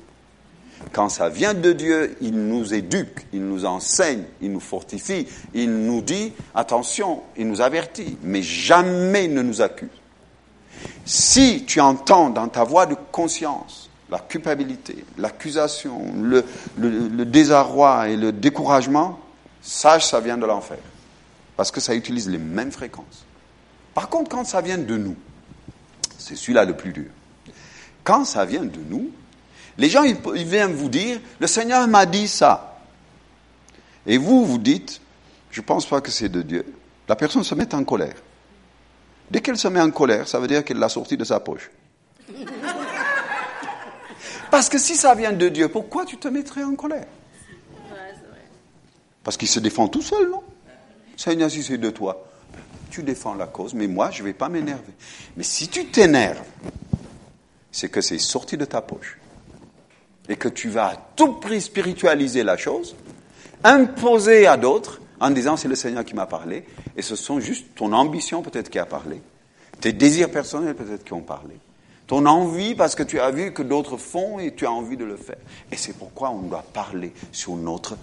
[0.93, 5.71] Quand ça vient de Dieu, il nous éduque, il nous enseigne, il nous fortifie, il
[5.71, 9.89] nous dit attention, il nous avertit, mais jamais il ne nous accuse.
[11.05, 18.31] Si tu entends dans ta voix de conscience la culpabilité, l'accusation, le, désarroi et le
[18.31, 19.19] découragement,
[19.63, 20.79] sache, ça vient de l'enfer.
[21.57, 23.26] Parce que ça utilise les mêmes fréquences.
[23.97, 25.17] Par contre, quand ça vient de nous,
[26.19, 27.11] c'est celui-là le plus dur.
[28.05, 29.11] Quand ça vient de nous,
[29.79, 32.79] les gens, ils, ils viennent vous dire, le Seigneur m'a dit ça.
[34.07, 35.01] Et vous, vous dites,
[35.51, 36.67] je ne pense pas que c'est de Dieu.
[37.09, 38.17] La personne se met en colère.
[39.31, 41.71] Dès qu'elle se met en colère, ça veut dire qu'elle l'a sorti de sa poche.
[44.51, 47.07] Parce que si ça vient de Dieu, pourquoi tu te mettrais en colère?
[49.25, 50.43] Parce qu'il se défend tout seul, non?
[51.17, 52.27] Seigneur, si c'est de toi,
[52.97, 54.95] tu défends la cause, mais moi, je ne vais pas m'énerver.
[55.37, 56.41] Mais si tu t'énerves,
[57.71, 59.19] c'est que c'est sorti de ta poche.
[60.31, 62.97] Et que tu vas à tout prix spiritualiser la chose,
[63.63, 66.65] imposer à d'autres, en disant c'est le Seigneur qui m'a parlé,
[66.97, 69.21] et ce sont juste ton ambition peut-être qui a parlé,
[69.79, 71.57] tes désirs personnels peut-être qui ont parlé
[72.07, 75.05] ton envie parce que tu as vu que d'autres font et tu as envie de
[75.05, 75.39] le faire.
[75.73, 77.97] Et c'est pourquoi on doit parler sur notre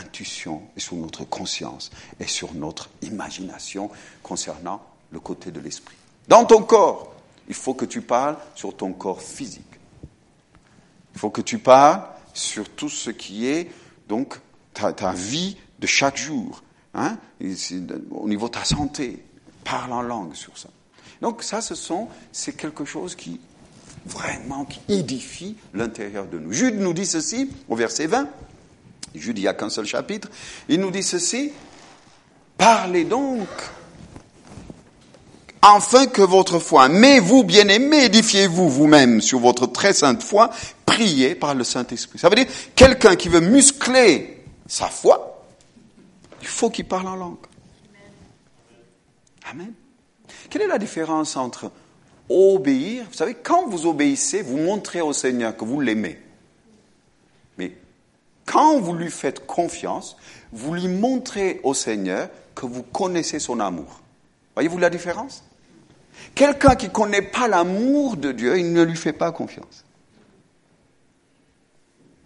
[0.00, 3.90] intuition et sur notre conscience et sur notre imagination
[4.22, 5.96] concernant le côté de l'esprit.
[6.28, 7.14] Dans ton corps,
[7.48, 9.64] il faut que tu parles sur ton corps physique.
[11.14, 12.02] Il faut que tu parles
[12.32, 13.70] sur tout ce qui est
[14.08, 14.38] donc
[14.72, 16.62] ta, vie de chaque jour,
[16.94, 17.18] hein,
[18.10, 19.22] au niveau de ta santé.
[19.64, 20.68] Parle en langue sur ça.
[21.20, 23.40] Donc ça, ce sont, c'est quelque chose qui
[24.04, 26.52] vraiment qui édifie l'intérieur de nous.
[26.52, 28.28] Jude nous dit ceci au verset 20.
[29.14, 30.28] Jude, il n'y a qu'un seul chapitre.
[30.68, 31.52] Il nous dit ceci.
[32.56, 33.48] Parlez donc
[35.62, 40.50] afin que votre foi, mais vous, bien-aimés, édifiez-vous vous-même sur votre très sainte foi,
[40.84, 42.18] priez par le Saint-Esprit.
[42.18, 45.46] Ça veut dire, quelqu'un qui veut muscler sa foi,
[46.40, 47.36] il faut qu'il parle en langue.
[49.48, 49.72] Amen.
[50.50, 51.70] Quelle est la différence entre
[52.28, 53.04] obéir?
[53.08, 56.18] Vous savez, quand vous obéissez, vous montrez au Seigneur que vous l'aimez.
[58.46, 60.16] Quand vous lui faites confiance,
[60.52, 64.00] vous lui montrez au Seigneur que vous connaissez son amour.
[64.54, 65.44] Voyez-vous la différence?
[66.34, 69.84] Quelqu'un qui ne connaît pas l'amour de Dieu, il ne lui fait pas confiance.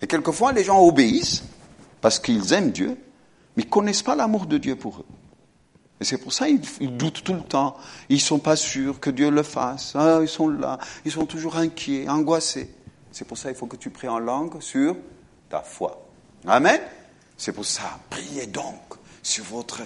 [0.02, 1.44] Et quelquefois, les gens obéissent
[2.00, 2.96] parce qu'ils aiment Dieu,
[3.56, 5.06] mais ils connaissent pas l'amour de Dieu pour eux.
[6.00, 7.76] Et c'est pour ça qu'ils doutent tout le temps.
[8.10, 9.94] Ils sont pas sûrs que Dieu le fasse.
[9.96, 10.78] Ah, ils sont là.
[11.06, 12.70] Ils sont toujours inquiets, angoissés.
[13.12, 14.94] C'est pour ça qu'il faut que tu pries en langue sur
[15.48, 16.05] ta foi.
[16.46, 16.80] Amen.
[17.36, 18.80] C'est pour ça, priez donc
[19.22, 19.80] sur votre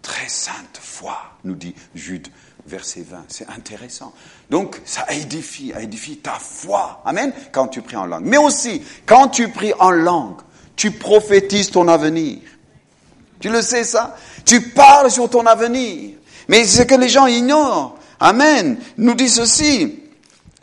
[0.00, 2.28] très sainte foi, nous dit Jude,
[2.66, 3.24] verset 20.
[3.28, 4.12] C'est intéressant.
[4.50, 7.02] Donc, ça édifie, édifie ta foi.
[7.04, 7.32] Amen.
[7.52, 8.24] Quand tu pries en langue.
[8.24, 10.40] Mais aussi, quand tu pries en langue,
[10.76, 12.38] tu prophétises ton avenir.
[13.40, 14.16] Tu le sais ça?
[14.44, 16.12] Tu parles sur ton avenir.
[16.48, 17.98] Mais c'est que les gens ignorent.
[18.20, 18.78] Amen.
[18.96, 20.03] Nous dit ceci.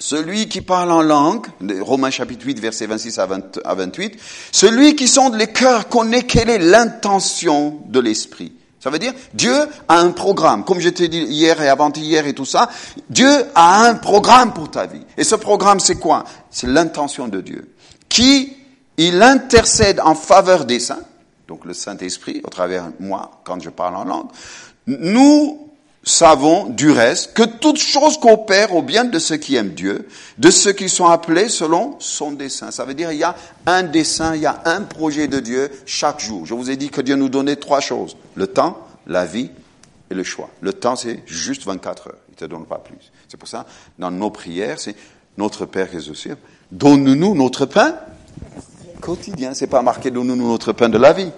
[0.02, 1.46] Celui qui parle en langue,
[1.80, 3.28] Romains chapitre 8, verset 26 à,
[3.76, 4.18] 28,
[4.52, 8.52] celui qui sonde les cœurs connaît quelle est l'intention de l'esprit.
[8.80, 9.54] Ça veut dire, Dieu
[9.88, 10.66] a un programme.
[10.66, 12.68] Comme je t'ai dit hier et avant-hier et tout ça,
[13.12, 15.06] Dieu a un programme pour ta vie.
[15.18, 16.24] Et ce programme, c'est quoi?
[16.50, 17.72] C'est l'intention de Dieu.
[18.10, 18.58] Qui,
[18.98, 21.06] il intercède en faveur des saints,
[21.48, 24.30] donc le Saint-Esprit, au travers de moi, quand je parle en langue.
[24.88, 25.71] Nous
[26.04, 30.50] savons du reste que toute chose coopère au bien de ceux qui aiment Dieu, de
[30.50, 32.72] ceux qui sont appelés selon son dessein.
[32.72, 33.36] Ça veut dire il y a
[33.66, 36.46] un dessein, il y a un projet de Dieu chaque jour.
[36.46, 38.18] Je vous ai dit que Dieu nous donnait trois choses.
[38.36, 39.52] Le temps, la vie
[40.10, 40.50] et le choix.
[40.62, 42.18] Le temps, c'est juste 24 heures.
[42.30, 43.12] Il ne te donne pas plus.
[43.28, 43.66] C'est pour ça,
[44.00, 44.96] dans nos prières, c'est
[45.38, 46.38] notre Père qui est.
[46.72, 47.96] Donne-nous notre pain
[49.02, 49.54] quotidien.
[49.54, 51.32] C'est pas marqué donne-nous notre pain de la vie.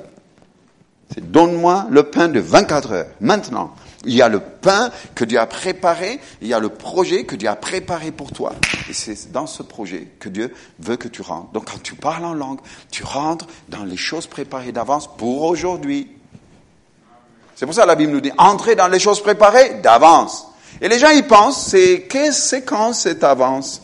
[1.14, 3.08] C'est donne-moi le pain de 24 heures.
[3.20, 3.74] Maintenant.
[4.06, 7.36] Il y a le pain que Dieu a préparé, il y a le projet que
[7.36, 8.54] Dieu a préparé pour toi.
[8.90, 11.52] Et c'est dans ce projet que Dieu veut que tu rentres.
[11.54, 12.60] Donc quand tu parles en langue,
[12.92, 16.10] tu rentres dans les choses préparées d'avance pour aujourd'hui.
[17.56, 20.48] C'est pour ça que la Bible nous dit, entrez dans les choses préparées d'avance.
[20.82, 23.82] Et les gens, ils pensent, c'est, qu'est-ce, quand cette avance?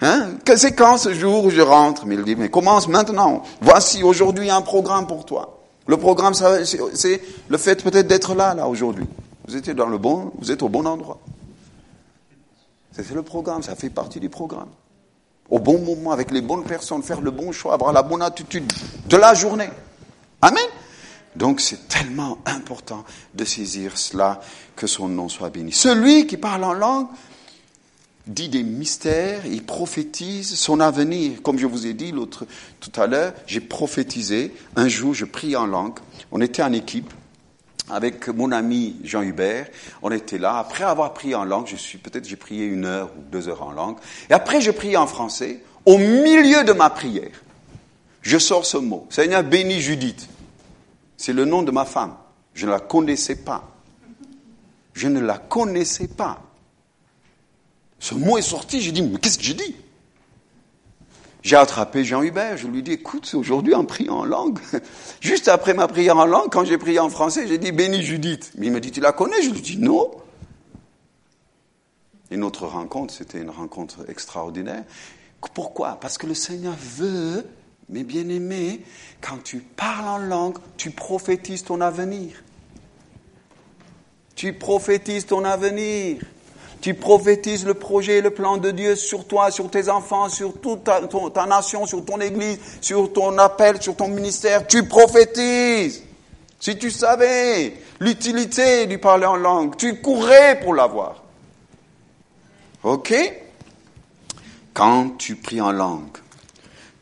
[0.00, 0.28] Hein?
[0.56, 2.06] C'est quand ce jour où je rentre?
[2.06, 3.42] Mais il dit, mais commence maintenant.
[3.60, 5.57] Voici aujourd'hui un programme pour toi.
[5.88, 9.06] Le programme, c'est le fait peut-être d'être là, là, aujourd'hui.
[9.46, 11.18] Vous étiez dans le bon, vous êtes au bon endroit.
[12.92, 14.68] C'est le programme, ça fait partie du programme.
[15.48, 18.70] Au bon moment, avec les bonnes personnes, faire le bon choix, avoir la bonne attitude
[19.08, 19.70] de la journée.
[20.42, 20.66] Amen.
[21.36, 24.42] Donc c'est tellement important de saisir cela,
[24.76, 25.72] que son nom soit béni.
[25.72, 27.06] Celui qui parle en langue,
[28.28, 31.42] dit des mystères, il prophétise son avenir.
[31.42, 32.12] Comme je vous ai dit
[32.80, 34.54] tout à l'heure, j'ai prophétisé.
[34.76, 35.98] Un jour, je prie en langue.
[36.30, 37.12] On était en équipe
[37.90, 39.66] avec mon ami Jean Hubert.
[40.02, 40.58] On était là.
[40.58, 43.62] Après avoir prié en langue, je suis peut-être j'ai prié une heure ou deux heures
[43.62, 43.96] en langue.
[44.28, 45.62] Et après, je prie en français.
[45.86, 47.30] Au milieu de ma prière,
[48.20, 49.06] je sors ce mot.
[49.08, 50.28] Seigneur, bénis Judith.
[51.16, 52.14] C'est le nom de ma femme.
[52.52, 53.70] Je ne la connaissais pas.
[54.92, 56.42] Je ne la connaissais pas.
[58.00, 59.76] Ce mot est sorti, j'ai dit, mais qu'est-ce que j'ai dit?
[61.42, 64.58] J'ai attrapé Jean Hubert, je lui ai dit, écoute, aujourd'hui en priant en langue.
[65.20, 68.52] Juste après ma prière en langue, quand j'ai prié en français, j'ai dit, bénis Judith.
[68.56, 69.40] Mais il m'a dit, tu la connais?
[69.42, 70.10] Je lui ai dit, non.
[72.30, 74.84] Et notre rencontre, c'était une rencontre extraordinaire.
[75.54, 75.98] Pourquoi?
[76.00, 77.46] Parce que le Seigneur veut,
[77.88, 78.82] mes bien-aimés,
[79.20, 82.42] quand tu parles en langue, tu prophétises ton avenir.
[84.34, 86.20] Tu prophétises ton avenir.
[86.80, 90.60] Tu prophétises le projet et le plan de Dieu sur toi, sur tes enfants, sur
[90.60, 94.66] toute ta, nation, sur ton église, sur ton appel, sur ton ministère.
[94.66, 96.04] Tu prophétises.
[96.60, 101.22] Si tu savais l'utilité du parler en langue, tu courrais pour l'avoir.
[102.84, 103.14] OK?
[104.72, 106.18] Quand tu pries en langue,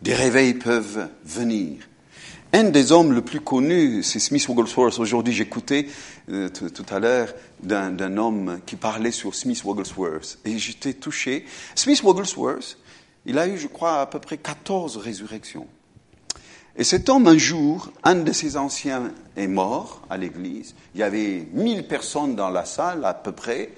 [0.01, 1.87] des réveils peuvent venir.
[2.53, 4.99] Un des hommes le plus connus, c'est Smith Wigglesworth.
[4.99, 5.89] Aujourd'hui, j'écoutais
[6.29, 7.29] euh, tout à l'heure
[7.62, 11.45] d'un homme qui parlait sur Smith Wigglesworth et j'étais touché.
[11.75, 12.79] Smith Wigglesworth,
[13.27, 15.67] il a eu, je crois, à peu près 14 résurrections.
[16.77, 20.75] Et cet homme, un jour, un de ses anciens est mort à l'église.
[20.95, 23.73] Il y avait 1000 personnes dans la salle, à peu près.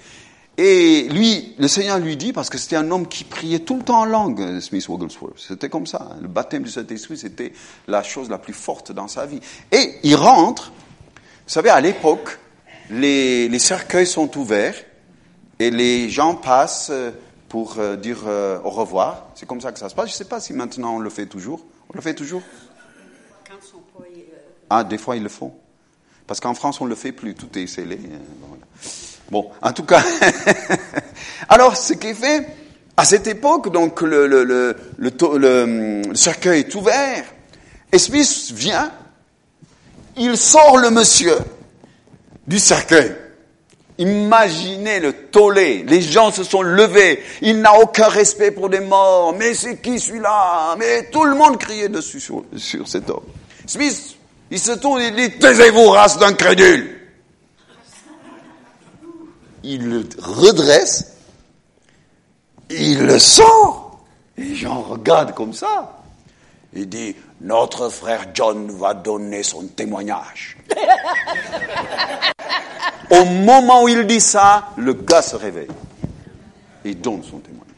[0.56, 3.84] Et lui, le Seigneur lui dit, parce que c'était un homme qui priait tout le
[3.84, 5.38] temps en langue, Smith Wigglesworth.
[5.38, 6.16] C'était comme ça.
[6.20, 7.52] Le baptême du Saint-Esprit, c'était
[7.86, 9.38] la chose la plus forte dans sa vie.
[9.70, 10.72] Et il rentre,
[11.48, 12.38] vous savez, à l'époque,
[12.90, 14.74] les, cercueils sont ouverts
[15.58, 16.92] et les gens passent
[17.48, 19.28] pour euh, dire euh, au revoir.
[19.34, 20.08] C'est comme ça que ça se passe.
[20.08, 21.64] Je ne sais pas si maintenant on le fait toujours.
[21.88, 22.42] On le fait toujours?
[24.68, 25.54] Ah, des fois ils le font.
[26.26, 27.34] Parce qu'en France, on ne le fait plus.
[27.34, 27.96] Tout est scellé.
[27.96, 28.18] Euh,
[29.30, 30.04] bon, en tout cas.
[31.48, 32.46] Alors, ce qui est fait,
[32.94, 37.24] à cette époque, donc le, le, cercueil est ouvert.
[37.90, 38.92] Et Smith vient
[40.18, 41.38] il sort le monsieur
[42.46, 43.14] du cercueil.
[43.98, 45.82] Imaginez le tollé.
[45.82, 47.22] Les gens se sont levés.
[47.42, 49.34] Il n'a aucun respect pour des morts.
[49.36, 50.76] Mais c'est qui celui-là?
[50.78, 53.24] Mais tout le monde criait dessus sur, sur cet homme.
[53.66, 54.16] Smith,
[54.50, 56.96] il se tourne et dit, taisez-vous, race d'incrédules.
[59.64, 61.12] Il le redresse,
[62.70, 64.00] il le sort,
[64.38, 66.00] et les gens regardent comme ça.
[66.72, 70.56] Il dit, notre frère John va donner son témoignage.
[73.10, 75.68] Au moment où il dit ça, le gars se réveille
[76.84, 77.68] et donne son témoignage.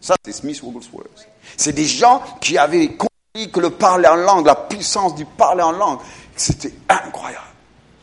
[0.00, 1.28] Ça, c'est Smith Wigglesworth.
[1.56, 5.62] C'est des gens qui avaient compris que le parler en langue, la puissance du parler
[5.62, 5.98] en langue,
[6.36, 7.44] c'était incroyable.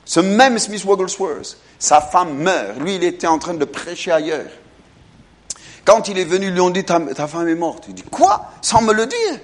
[0.05, 2.79] Ce même Smith Wigglesworth, sa femme meurt.
[2.79, 4.49] Lui, il était en train de prêcher ailleurs.
[5.85, 7.85] Quand il est venu, ils lui ont dit ta, ta femme est morte.
[7.87, 8.51] Il dit Quoi?
[8.61, 9.39] Sans me le dire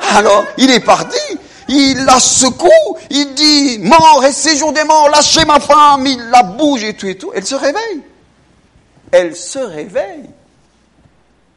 [0.00, 1.38] Alors, il est parti.
[1.68, 2.68] Il la secoue.
[3.10, 6.06] Il dit Mort et séjour des morts, lâchez ma femme.
[6.06, 7.30] Il la bouge et tout et tout.
[7.34, 8.02] Elle se réveille.
[9.12, 10.30] Elle se réveille.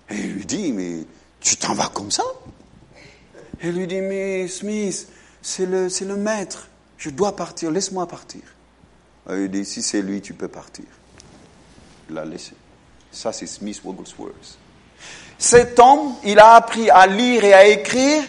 [0.10, 1.06] Et il lui dit Mais
[1.40, 2.24] tu t'en vas comme ça?
[3.60, 5.08] Elle lui dit Mais Smith,
[5.42, 6.68] c'est le, maître.
[6.98, 7.72] Je dois partir.
[7.72, 8.42] Laisse-moi partir.
[9.30, 10.86] Il dit Si c'est lui, tu peux partir.
[12.10, 12.54] Il l'a laissé.
[13.12, 14.58] Ça, c'est Smith Wigglesworth.
[15.44, 18.24] Cet homme, il a appris à lire et à écrire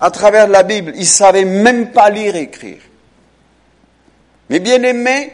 [0.00, 0.92] à travers la Bible.
[0.96, 2.80] Il savait même pas lire et écrire.
[4.50, 5.32] Mais bien aimé,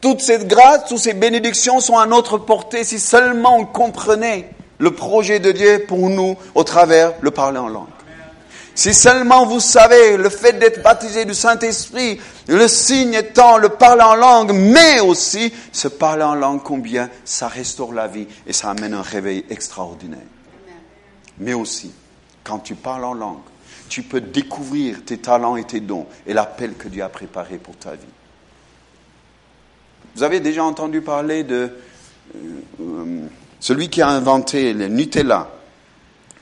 [0.00, 4.92] toute cette grâce, toutes ces bénédictions sont à notre portée si seulement on comprenait le
[4.92, 7.88] projet de Dieu pour nous au travers le parler en langue.
[8.78, 14.04] Si seulement vous savez le fait d'être baptisé du Saint-Esprit, le signe étant le parler
[14.04, 18.70] en langue, mais aussi se parler en langue, combien ça restaure la vie et ça
[18.70, 20.20] amène un réveil extraordinaire.
[21.38, 21.90] Mais aussi,
[22.44, 23.40] quand tu parles en langue,
[23.88, 27.74] tu peux découvrir tes talents et tes dons et l'appel que Dieu a préparé pour
[27.74, 28.06] ta vie.
[30.14, 31.72] Vous avez déjà entendu parler de
[32.36, 32.38] euh,
[32.80, 33.26] euh,
[33.58, 35.50] celui qui a inventé le Nutella.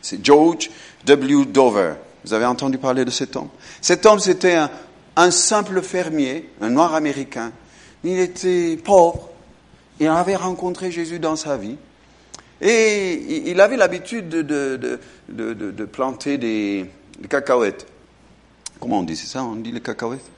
[0.02, 0.68] C'est George
[1.06, 1.46] W.
[1.46, 1.94] Dover.
[2.26, 3.48] Vous avez entendu parler de cet homme?
[3.80, 4.58] Cet homme, c'était
[5.14, 7.52] un, simple fermier, un noir américain.
[8.02, 9.30] Il était pauvre.
[10.00, 11.76] Il avait rencontré Jésus dans sa vie.
[12.60, 14.98] Et il avait l'habitude de,
[15.28, 16.90] de, planter des,
[17.30, 17.86] cacahuètes.
[18.80, 19.44] Comment on dit C'est ça?
[19.44, 20.28] On dit les cacahuètes?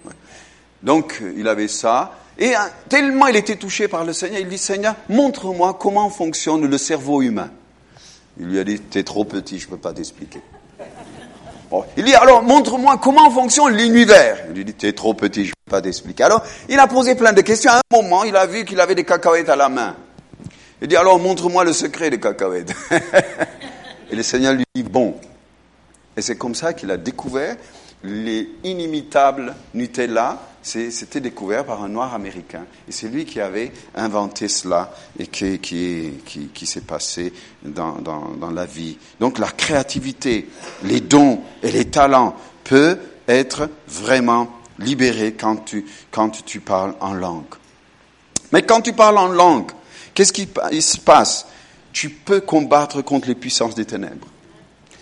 [0.83, 2.19] Donc, il avait ça.
[2.39, 6.67] Et hein, tellement il était touché par le Seigneur, il dit, Seigneur, montre-moi comment fonctionne
[6.67, 7.51] le cerveau humain.
[8.39, 10.41] Il lui a dit, t'es trop petit, je ne peux pas t'expliquer.
[11.97, 14.39] Il dit, alors, montre-moi comment fonctionne l'univers.
[14.49, 16.25] Il lui dit, t'es trop petit, je ne peux pas t'expliquer.
[16.25, 17.71] Alors, il a posé plein de questions.
[17.71, 19.95] À un moment, il a vu qu'il avait des cacahuètes à la main.
[20.81, 22.73] Il dit, alors, montre-moi le secret des cacahuètes.
[24.11, 25.15] Et le Seigneur lui dit, bon.
[26.17, 27.57] Et c'est comme ça qu'il a découvert
[28.03, 30.39] les inimitables Nutella.
[30.69, 32.67] C'était découvert par un noir américain.
[32.87, 36.13] Et c'est lui qui avait inventé cela et qui, qui,
[36.53, 37.33] qui, s'est passé
[37.65, 38.99] dans, dans, dans la vie.
[39.19, 40.47] Donc la créativité,
[40.83, 47.15] les dons et les talents peuvent être vraiment libérés quand tu, quand tu parles en
[47.15, 47.55] langue.
[48.53, 49.71] Mais quand tu parles en langue,
[50.13, 50.49] qu'est-ce qui
[50.81, 51.47] se passe?
[51.93, 54.29] Tu peux combattre contre les puissances des ténèbres.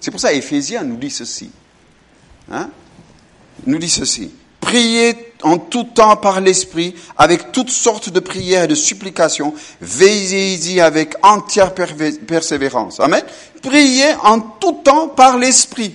[0.00, 1.50] C'est pour ça Éphésiens nous dit ceci.
[2.50, 2.70] Hein?
[3.66, 4.30] Nous dit ceci.
[4.60, 9.54] Priez en tout temps par l'Esprit, avec toutes sortes de prières et de supplications.
[9.80, 12.98] Veillez-y avec entière persévérance.
[13.00, 13.22] Amen.
[13.62, 15.94] Priez en tout temps par l'Esprit.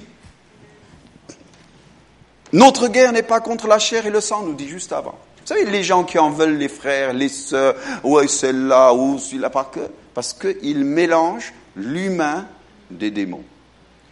[2.53, 5.18] Notre guerre n'est pas contre la chair et le sang, nous dit juste avant.
[5.41, 9.49] Vous savez, les gens qui en veulent les frères, les sœurs, ouais, celle-là, ou celui-là,
[9.49, 9.80] que,
[10.14, 12.47] parce qu'ils mélangent l'humain
[12.91, 13.43] des démons.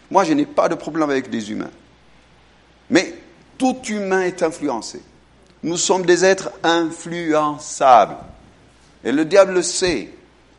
[0.09, 1.69] Moi, je n'ai pas de problème avec des humains.
[2.89, 3.13] Mais
[3.59, 5.03] tout humain est influencé.
[5.61, 8.15] Nous sommes des êtres influençables.
[9.03, 10.09] Et le diable le sait.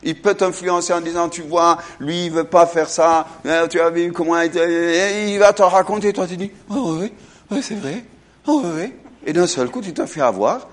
[0.02, 3.80] Il peut t'influencer en disant, tu vois, lui, il veut pas faire ça, hein, tu
[3.80, 7.12] as vu comment il, il va te raconter, toi tu dis, oh oui,
[7.50, 8.02] oui, c'est vrai,
[8.46, 8.94] oh oui.
[9.26, 10.68] Et d'un seul coup, tu te fais avoir,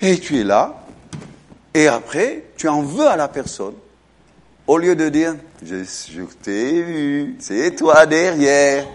[0.00, 0.86] et tu es là,
[1.74, 3.74] et après, tu en veux à la personne,
[4.66, 8.86] au lieu de dire, je, je t'ai vu, c'est toi derrière,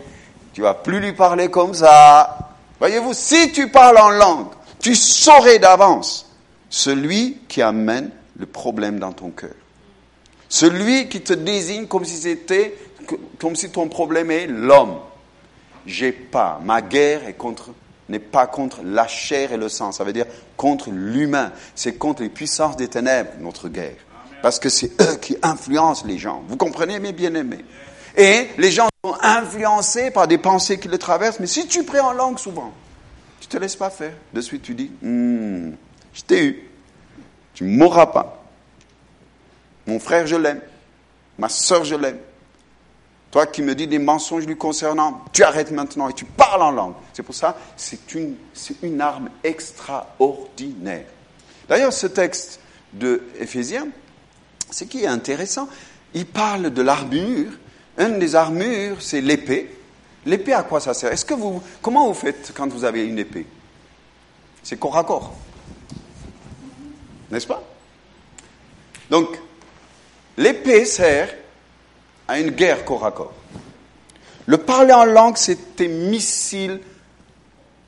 [0.53, 2.35] tu vas plus lui parler comme ça,
[2.79, 4.47] Voyez-vous, si tu parles en langue,
[4.79, 6.31] tu saurais d'avance
[6.69, 9.55] celui qui amène le problème dans ton cœur.
[10.49, 12.77] Celui qui te désigne comme si c'était,
[13.39, 14.99] comme si ton problème est l'homme.
[15.85, 17.71] J'ai pas, ma guerre est contre,
[18.09, 19.91] n'est pas contre la chair et le sang.
[19.91, 20.25] Ça veut dire
[20.55, 21.51] contre l'humain.
[21.75, 23.95] C'est contre les puissances des ténèbres, notre guerre.
[24.41, 26.43] Parce que c'est eux qui influencent les gens.
[26.47, 27.65] Vous comprenez, mes bien-aimés?
[28.15, 28.87] Et les gens
[29.21, 31.39] influencés par des pensées qui les traversent.
[31.39, 32.73] Mais si tu pries en langue souvent,
[33.39, 34.13] tu ne te laisses pas faire.
[34.33, 35.71] De suite, tu dis, hmm,
[36.13, 36.69] je t'ai eu.
[37.53, 38.43] Tu ne mourras pas.
[39.85, 40.61] Mon frère, je l'aime.
[41.37, 42.19] Ma soeur, je l'aime.
[43.31, 46.71] Toi qui me dis des mensonges lui concernant, tu arrêtes maintenant et tu parles en
[46.71, 46.93] langue.
[47.13, 48.35] C'est pour ça, c'est une,
[48.81, 51.05] une arme extraordinaire.
[51.67, 52.59] D'ailleurs, ce texte
[52.93, 53.87] de Éphésiens,
[54.71, 55.67] ce qui est intéressant,
[56.13, 57.51] il parle de l'armure.
[57.97, 59.75] Une des armures, c'est l'épée.
[60.25, 61.11] L'épée, à quoi ça sert?
[61.11, 63.47] Est-ce que vous, comment vous faites quand vous avez une épée?
[64.61, 65.33] C'est corps à corps,
[67.31, 67.63] n'est-ce pas?
[69.09, 69.39] Donc,
[70.35, 71.33] l'épée sert
[72.27, 73.33] à une guerre corps à corps.
[74.45, 76.81] Le parler en langue, c'est un missile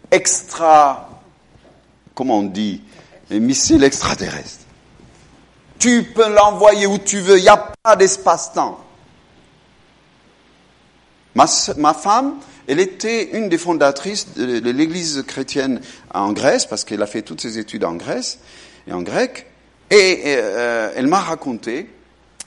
[0.10, 1.22] extra,
[2.16, 2.82] comment on dit,
[3.30, 4.66] un missile extraterrestre.
[5.78, 8.80] Tu peux l'envoyer où tu veux, il n'y a pas d'espace-temps.
[11.78, 12.36] Ma, femme,
[12.68, 15.80] elle était une des fondatrices de, l'église chrétienne
[16.14, 18.40] en Grèce, parce qu'elle a fait toutes ses études en Grèce
[18.88, 19.46] et en grec,
[19.90, 21.90] et euh, elle m'a raconté,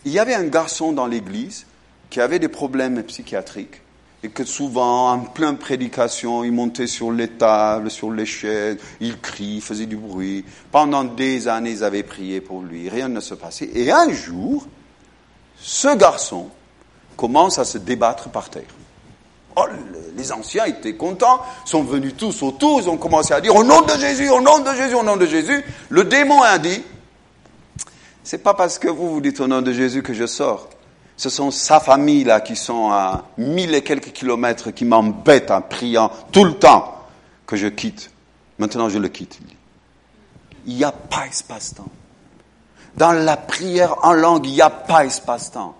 [0.05, 1.65] il y avait un garçon dans l'église
[2.11, 3.81] qui avait des problèmes psychiatriques
[4.23, 9.19] et que souvent, en pleine prédication, il montait sur les tables, sur les chaises, il
[9.19, 10.45] crie, il faisait du bruit.
[10.71, 13.71] Pendant des années, ils avaient prié pour lui, rien ne se passait.
[13.75, 14.67] Et un jour,
[15.57, 16.51] ce garçon
[17.17, 18.63] commence à se débattre par terre.
[19.57, 19.65] Oh,
[20.17, 23.83] les anciens étaient contents, sont venus tous autour, ils ont commencé à dire au nom
[23.83, 25.63] de Jésus, au nom de Jésus, au nom de Jésus.
[25.91, 26.83] Le démon a dit,
[28.25, 30.69] c'est pas parce que vous vous dites au nom de Jésus que je sors.
[31.17, 35.61] Ce sont sa famille là qui sont à mille et quelques kilomètres qui m'embêtent en
[35.61, 36.95] priant tout le temps
[37.47, 38.11] que je quitte.
[38.59, 39.39] Maintenant je le quitte.
[40.67, 41.89] Il n'y a pas espace-temps.
[42.97, 45.75] Dans la prière en langue, il n'y a pas espace-temps.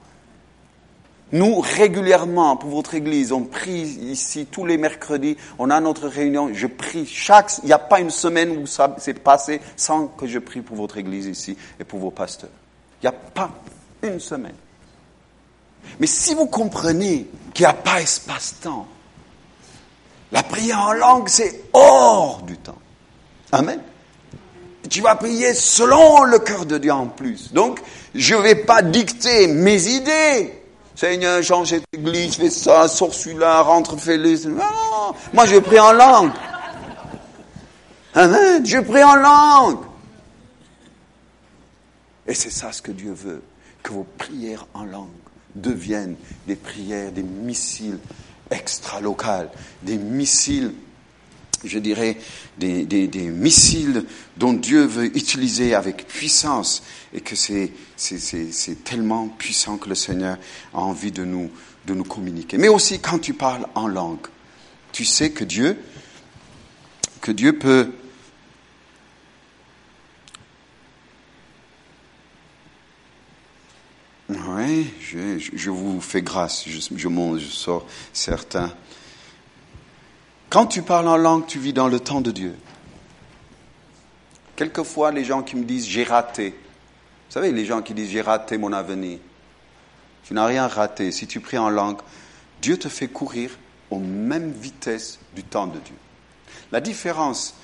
[1.33, 6.51] Nous, régulièrement, pour votre église, on prie ici tous les mercredis, on a notre réunion,
[6.53, 10.27] je prie chaque, il n'y a pas une semaine où ça s'est passé sans que
[10.27, 12.51] je prie pour votre église ici et pour vos pasteurs.
[13.03, 13.51] Il n'y a pas
[14.03, 14.55] une semaine.
[15.99, 18.87] Mais si vous comprenez qu'il n'y a pas espace-temps,
[20.33, 22.79] la prière en langue, c'est hors du temps.
[23.53, 23.81] Amen.
[24.89, 27.53] Tu vas prier selon le cœur de Dieu en plus.
[27.53, 27.81] Donc,
[28.15, 30.62] je ne vais pas dicter mes idées.
[31.03, 34.37] Seigneur, change cette église, fais ça, sors celui-là, rentre, fais-le.
[34.51, 34.63] Non,
[35.35, 36.31] moi je prie en langue.
[38.15, 38.65] Amen.
[38.65, 39.81] Je prie en langue.
[42.25, 43.43] Et c'est ça ce que Dieu veut,
[43.83, 45.09] que vos prières en langue
[45.57, 46.15] deviennent
[46.47, 47.99] des prières, des missiles
[48.53, 49.51] extra-locales,
[49.83, 50.73] des missiles,
[51.65, 52.17] je dirais,
[52.59, 54.05] des, missiles
[54.37, 56.83] dont Dieu veut utiliser avec puissance
[57.15, 57.73] et que c'est
[58.85, 60.39] tellement puissant que le Seigneur
[60.75, 61.51] a envie de nous,
[61.87, 62.59] de nous communiquer.
[62.59, 64.27] Mais aussi quand tu parles en langue,
[64.93, 65.79] tu sais que Dieu,
[67.21, 67.91] que Dieu peut
[74.29, 78.73] Oui, je, je, vous fais grâce, je, je, je sors certains.
[80.53, 82.55] Quand tu parles en langue, tu vis dans le temps de Dieu.
[84.55, 86.51] Quelquefois, les gens qui me disent j'ai raté.
[86.51, 89.19] Vous savez, les gens qui disent j'ai raté mon avenir.
[90.25, 91.11] Tu n'as rien raté.
[91.11, 92.01] Si tu pries en langue,
[92.61, 93.57] Dieu te fait courir
[93.91, 95.97] aux mêmes vitesses du temps de Dieu.
[96.71, 97.55] La différence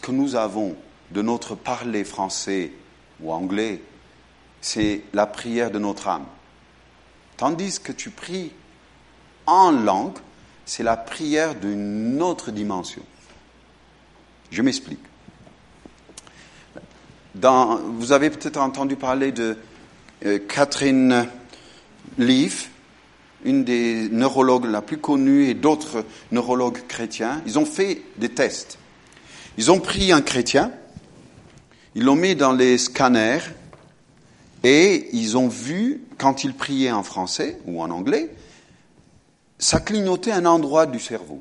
[0.00, 0.74] que nous avons
[1.10, 2.72] de notre parler français
[3.20, 3.82] ou anglais
[4.62, 6.24] c'est la prière de notre âme.
[7.36, 8.52] Tandis que tu pries
[9.44, 10.16] en langue,
[10.64, 13.02] c'est la prière d'une autre dimension.
[14.50, 15.00] Je m'explique.
[17.34, 19.56] vous avez peut-être entendu parler de
[20.24, 21.26] euh, Catherine
[22.18, 22.70] Leaf,
[23.44, 27.42] une des neurologues la plus connue et d'autres neurologues chrétiens.
[27.46, 28.78] Ils ont fait des tests.
[29.58, 30.70] Ils ont pris un chrétien,
[31.94, 33.40] ils l'ont mis dans les scanners
[34.64, 38.30] et ils ont vu, quand il priait en français ou en anglais,
[39.62, 41.40] ça clignotait un endroit du cerveau.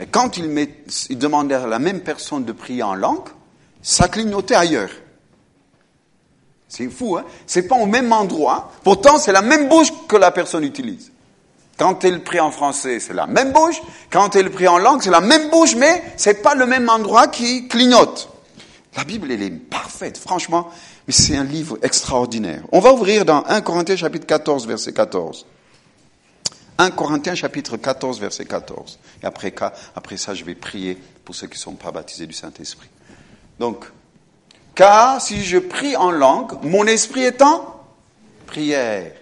[0.00, 3.28] Et quand il, demandait à la même personne de prier en langue,
[3.82, 4.90] ça clignotait ailleurs.
[6.68, 8.72] C'est fou, hein C'est pas au même endroit.
[8.82, 11.12] Pourtant, c'est la même bouche que la personne utilise.
[11.78, 13.80] Quand elle prie en français, c'est la même bouche.
[14.10, 17.28] Quand elle prie en langue, c'est la même bouche, mais c'est pas le même endroit
[17.28, 18.30] qui clignote.
[18.96, 20.16] La Bible, elle est parfaite.
[20.16, 20.70] Franchement,
[21.06, 22.62] mais c'est un livre extraordinaire.
[22.72, 25.46] On va ouvrir dans 1 Corinthiens chapitre 14, verset 14.
[26.78, 28.98] 1 Corinthiens chapitre 14, verset 14.
[29.22, 29.54] Et après,
[29.94, 32.88] après ça, je vais prier pour ceux qui ne sont pas baptisés du Saint-Esprit.
[33.58, 33.86] Donc,
[34.74, 37.80] car si je prie en langue, mon esprit est en
[38.46, 39.12] prière.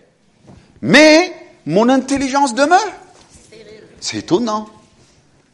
[0.82, 1.32] Mais
[1.66, 2.92] mon intelligence demeure.
[4.00, 4.68] C'est étonnant.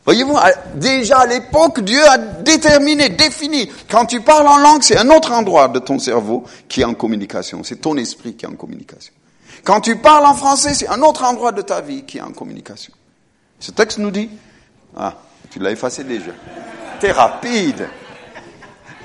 [0.06, 0.36] Voyez-vous,
[0.74, 3.70] déjà à l'époque, Dieu a déterminé, défini.
[3.88, 6.94] Quand tu parles en langue, c'est un autre endroit de ton cerveau qui est en
[6.94, 7.62] communication.
[7.62, 9.12] C'est ton esprit qui est en communication.
[9.64, 12.32] Quand tu parles en français, c'est un autre endroit de ta vie qui est en
[12.32, 12.92] communication.
[13.58, 14.30] Ce texte nous dit,
[14.96, 15.16] ah,
[15.50, 16.32] tu l'as effacé déjà.
[17.00, 17.88] T'es rapide.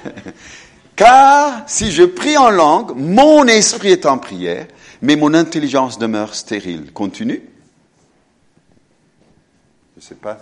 [0.96, 4.68] Car si je prie en langue, mon esprit est en prière,
[5.02, 6.94] mais mon intelligence demeure stérile.
[6.94, 7.42] Continue.
[9.96, 10.38] Je ne sais pas.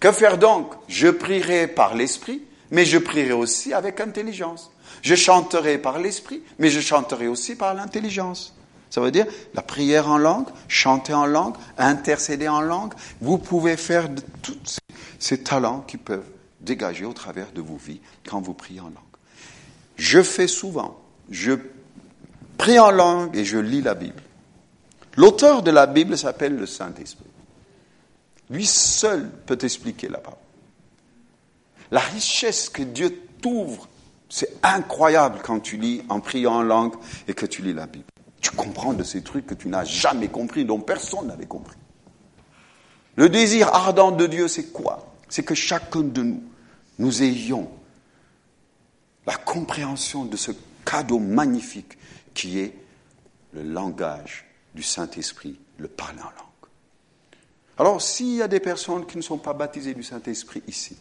[0.00, 0.72] Que faire donc?
[0.88, 4.70] Je prierai par l'esprit, mais je prierai aussi avec intelligence.
[5.02, 8.54] Je chanterai par l'esprit, mais je chanterai aussi par l'intelligence.
[8.90, 12.94] Ça veut dire la prière en langue, chanter en langue, intercéder en langue.
[13.20, 14.78] Vous pouvez faire de tous
[15.18, 16.24] ces talents qui peuvent
[16.60, 18.94] dégager au travers de vos vies quand vous priez en langue.
[19.96, 20.98] Je fais souvent,
[21.30, 21.52] je
[22.56, 24.22] prie en langue et je lis la Bible.
[25.16, 27.24] L'auteur de la Bible s'appelle le Saint-Esprit.
[28.50, 30.38] Lui seul peut expliquer la parole.
[31.90, 33.88] La richesse que Dieu t'ouvre,
[34.28, 36.94] c'est incroyable quand tu lis en priant en langue
[37.26, 38.04] et que tu lis la Bible.
[38.40, 41.76] Tu comprends de ces trucs que tu n'as jamais compris, dont personne n'avait compris.
[43.16, 45.14] Le désir ardent de Dieu, c'est quoi?
[45.28, 46.42] C'est que chacun de nous,
[46.98, 47.68] nous ayons
[49.26, 50.52] la compréhension de ce
[50.84, 51.98] cadeau magnifique
[52.32, 52.74] qui est
[53.52, 56.32] le langage du Saint-Esprit, le parler en langue.
[57.78, 60.96] Alors, s'il y a des personnes qui ne sont pas baptisées du Saint-Esprit ici,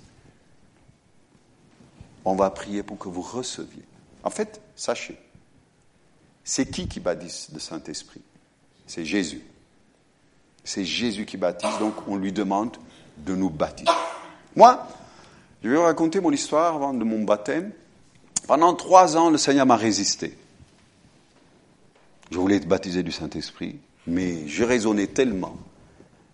[2.27, 3.83] on va prier pour que vous receviez.
[4.23, 5.17] En fait, sachez,
[6.43, 8.21] c'est qui qui baptise le Saint-Esprit?
[8.85, 9.41] C'est Jésus.
[10.63, 12.75] C'est Jésus qui baptise, donc on lui demande
[13.17, 13.89] de nous baptiser.
[14.55, 14.85] Moi,
[15.63, 17.71] je vais vous raconter mon histoire avant de mon baptême.
[18.45, 20.37] Pendant trois ans, le Seigneur m'a résisté.
[22.29, 25.57] Je voulais être baptisé du Saint-Esprit, mais je raisonnais tellement.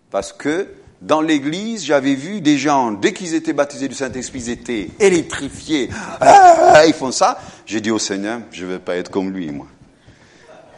[0.09, 0.73] Parce que
[1.03, 5.89] dans l'église, j'avais vu des gens, dès qu'ils étaient baptisés du Saint-Esprit, ils étaient électrifiés.
[6.21, 7.39] Ah, ils font ça.
[7.65, 9.67] J'ai dit au Seigneur, je ne vais pas être comme lui, moi.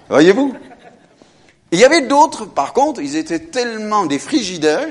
[0.10, 0.54] Voyez-vous?
[1.72, 4.88] Il y avait d'autres, par contre, ils étaient tellement des frigidaires,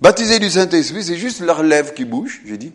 [0.00, 2.42] baptisés du Saint-Esprit, c'est juste leurs lèvres qui bougent.
[2.44, 2.72] J'ai dit,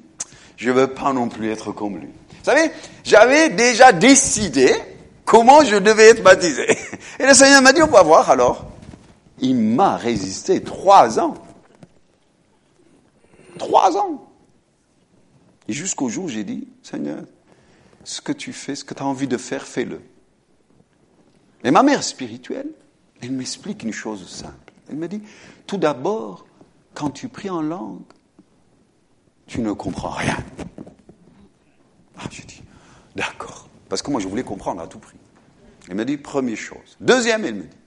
[0.56, 2.08] je ne veux pas non plus être comme lui.
[2.08, 2.72] Vous savez,
[3.04, 4.74] j'avais déjà décidé
[5.26, 6.66] comment je devais être baptisé.
[7.20, 8.66] Et le Seigneur m'a dit, on va voir alors.
[9.40, 11.36] Il m'a résisté trois ans.
[13.58, 14.28] Trois ans.
[15.68, 17.24] Et jusqu'au jour où j'ai dit, Seigneur,
[18.04, 20.02] ce que tu fais, ce que tu as envie de faire, fais-le.
[21.64, 22.70] Et ma mère spirituelle,
[23.22, 24.74] elle m'explique une chose simple.
[24.90, 25.22] Elle me dit,
[25.66, 26.46] tout d'abord,
[26.94, 28.02] quand tu pries en langue,
[29.46, 30.38] tu ne comprends rien.
[32.18, 32.64] Ah, j'ai dit,
[33.16, 33.68] d'accord.
[33.90, 35.18] Parce que moi, je voulais comprendre à tout prix.
[35.90, 36.98] Elle me dit, première chose.
[37.00, 37.78] Deuxième, elle me dit,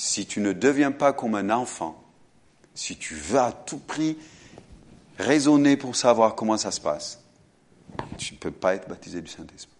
[0.00, 2.02] si tu ne deviens pas comme un enfant,
[2.74, 4.16] si tu veux à tout prix
[5.18, 7.22] raisonner pour savoir comment ça se passe,
[8.16, 9.76] tu ne peux pas être baptisé du Saint-Esprit.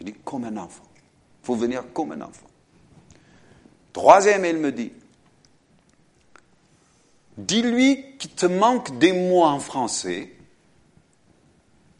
[0.00, 0.82] Je dis comme un enfant.
[0.96, 2.48] Il faut venir comme un enfant.
[3.92, 4.90] Troisième, elle me dit,
[7.36, 10.32] dis-lui qu'il te manque des mots en français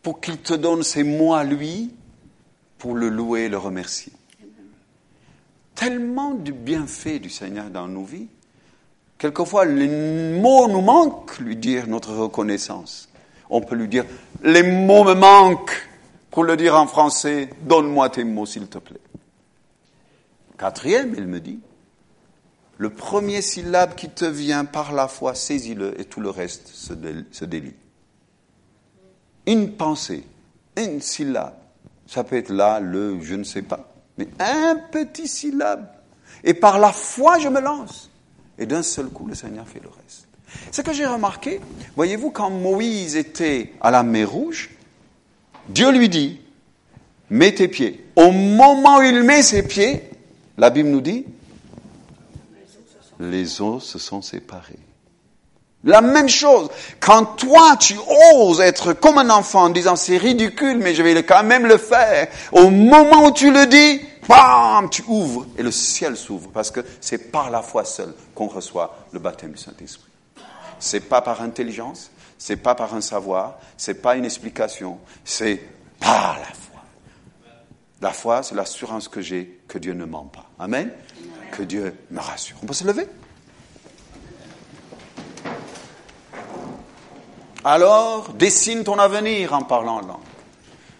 [0.02, 1.94] pour qu'il te donne ces mots à lui
[2.78, 4.12] pour le louer et le remercier.
[5.78, 8.26] Tellement du bienfait du Seigneur dans nos vies,
[9.16, 9.86] quelquefois les
[10.40, 13.08] mots nous manquent, lui dire notre reconnaissance.
[13.48, 14.04] On peut lui dire,
[14.42, 15.86] les mots me manquent.
[16.32, 19.00] Pour le dire en français, donne-moi tes mots, s'il te plaît.
[20.58, 21.60] Quatrième, il me dit,
[22.76, 27.44] le premier syllabe qui te vient par la foi, saisis-le et tout le reste se,
[27.44, 27.76] délie.
[29.46, 30.24] Une pensée,
[30.76, 31.54] une syllabe,
[32.04, 33.87] ça peut être là, le, je ne sais pas,
[34.18, 35.86] mais un petit syllabe.
[36.44, 38.10] Et par la foi, je me lance.
[38.58, 40.26] Et d'un seul coup, le Seigneur fait le reste.
[40.72, 41.60] Ce que j'ai remarqué,
[41.94, 44.70] voyez-vous, quand Moïse était à la mer Rouge,
[45.68, 46.40] Dieu lui dit,
[47.30, 48.06] mets tes pieds.
[48.16, 50.10] Au moment où il met ses pieds,
[50.56, 51.24] la Bible nous dit,
[53.20, 54.78] les eaux se sont séparées.
[55.84, 56.68] La même chose,
[56.98, 57.94] quand toi tu
[58.34, 61.78] oses être comme un enfant en disant c'est ridicule mais je vais quand même le
[61.78, 66.72] faire, au moment où tu le dis, bam, tu ouvres et le ciel s'ouvre parce
[66.72, 70.10] que c'est par la foi seule qu'on reçoit le baptême du Saint-Esprit.
[70.80, 75.60] C'est pas par intelligence, c'est pas par un savoir, c'est pas une explication, c'est
[76.00, 76.82] par la foi.
[78.00, 80.46] La foi, c'est l'assurance que j'ai que Dieu ne ment pas.
[80.58, 80.90] Amen.
[81.52, 82.56] Que Dieu me rassure.
[82.62, 83.08] On peut se lever?
[87.70, 90.16] Alors, dessine ton avenir en parlant langue.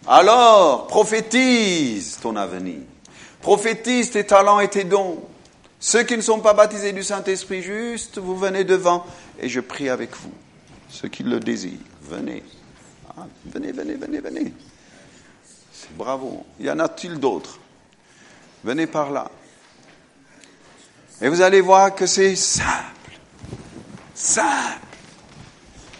[0.06, 2.80] Alors, prophétise ton avenir.
[3.40, 5.22] Prophétise tes talents et tes dons.
[5.80, 9.06] Ceux qui ne sont pas baptisés du Saint-Esprit, juste, vous venez devant
[9.40, 10.32] et je prie avec vous
[10.90, 12.42] ceux qui le désirent, venez.
[13.16, 14.52] Ah, venez, venez, venez, venez.
[15.92, 16.44] Bravo.
[16.60, 17.58] Y en a-t-il d'autres?
[18.64, 19.30] Venez par là.
[21.20, 23.18] Et vous allez voir que c'est simple.
[24.14, 24.86] Simple.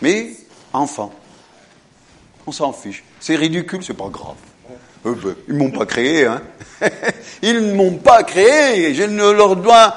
[0.03, 0.37] Mais,
[0.73, 1.13] enfant,
[2.47, 3.05] on s'en fiche.
[3.21, 4.37] C'est ridicule, c'est pas grave.
[5.07, 6.43] Euh, ben, ils m'ont pas créé, hein.
[7.43, 8.95] ils ne m'ont pas créé.
[8.95, 9.97] Je ne leur dois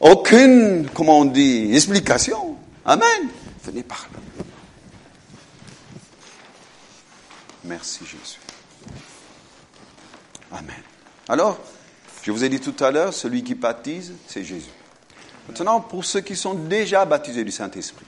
[0.00, 2.56] aucune, comment on dit, explication.
[2.84, 3.28] Amen.
[3.64, 4.44] Venez par là.
[7.64, 8.38] Merci Jésus.
[10.50, 10.82] Amen.
[11.28, 11.58] Alors,
[12.22, 14.70] je vous ai dit tout à l'heure, celui qui baptise, c'est Jésus.
[15.48, 18.04] Maintenant, pour ceux qui sont déjà baptisés du Saint-Esprit,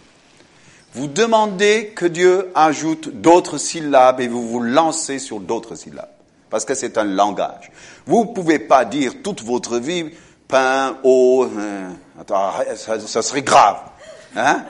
[0.95, 6.09] vous demandez que Dieu ajoute d'autres syllabes et vous vous lancez sur d'autres syllabes.
[6.51, 7.73] Parce que c'est un langage.
[8.07, 10.11] Vous ne pouvez pas dire toute votre vie
[10.47, 11.91] pain, eau, euh,
[12.77, 13.79] ça, serait grave.
[14.37, 14.63] Hein?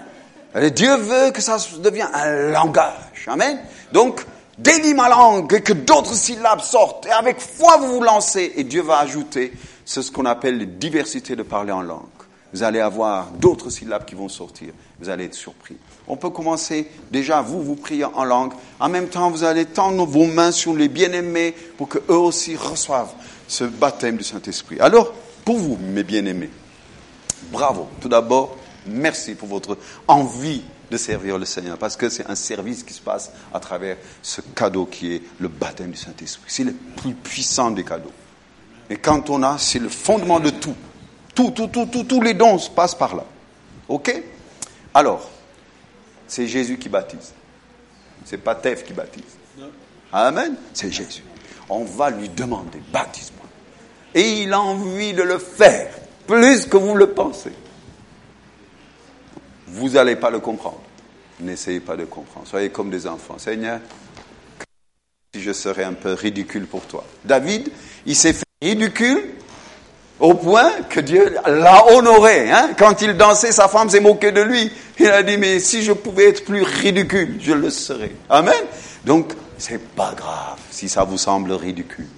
[0.74, 3.26] Dieu veut que ça devienne un langage.
[3.26, 3.58] Amen.
[3.92, 4.24] Donc,
[4.56, 7.06] délie ma langue et que d'autres syllabes sortent.
[7.06, 8.52] Et avec foi, vous vous lancez.
[8.56, 9.52] Et Dieu va ajouter
[9.84, 12.13] ce qu'on appelle la diversité de parler en langue.
[12.54, 14.72] Vous allez avoir d'autres syllabes qui vont sortir.
[15.00, 15.76] Vous allez être surpris.
[16.06, 18.52] On peut commencer déjà, vous, vous priez en langue.
[18.78, 23.12] En même temps, vous allez tendre vos mains sur les bien-aimés pour qu'eux aussi reçoivent
[23.48, 24.78] ce baptême du Saint-Esprit.
[24.78, 25.12] Alors,
[25.44, 26.50] pour vous, mes bien-aimés,
[27.50, 27.88] bravo.
[28.00, 29.76] Tout d'abord, merci pour votre
[30.06, 33.96] envie de servir le Seigneur, parce que c'est un service qui se passe à travers
[34.22, 36.44] ce cadeau qui est le baptême du Saint-Esprit.
[36.46, 38.12] C'est le plus puissant des cadeaux.
[38.90, 40.50] Et quand on a, c'est le fondement de
[41.34, 41.50] tout.
[41.50, 43.24] Tout, tout, tout, tout, tous les dons se passent par là.
[43.88, 44.22] OK?
[44.92, 45.28] Alors,
[46.26, 47.32] c'est Jésus qui baptise.
[48.24, 49.24] C'est pas Tef qui baptise.
[50.12, 50.54] Amen?
[50.72, 51.24] C'est Jésus.
[51.68, 53.46] On va lui demander, baptise-moi.
[54.14, 55.92] Et il a envie de le faire,
[56.26, 57.52] plus que vous le pensez
[59.74, 60.80] vous n'allez pas le comprendre.
[61.40, 62.46] N'essayez pas de comprendre.
[62.46, 63.38] Soyez comme des enfants.
[63.38, 63.80] Seigneur,
[65.34, 67.04] si je serais un peu ridicule pour toi.
[67.24, 67.70] David,
[68.06, 69.34] il s'est fait ridicule
[70.20, 72.50] au point que Dieu l'a honoré.
[72.50, 72.70] Hein.
[72.78, 74.70] Quand il dansait, sa femme s'est moquée de lui.
[74.98, 78.12] Il a dit, mais si je pouvais être plus ridicule, je le serais.
[78.28, 78.54] Amen.
[79.04, 82.08] Donc, c'est pas grave si ça vous semble ridicule.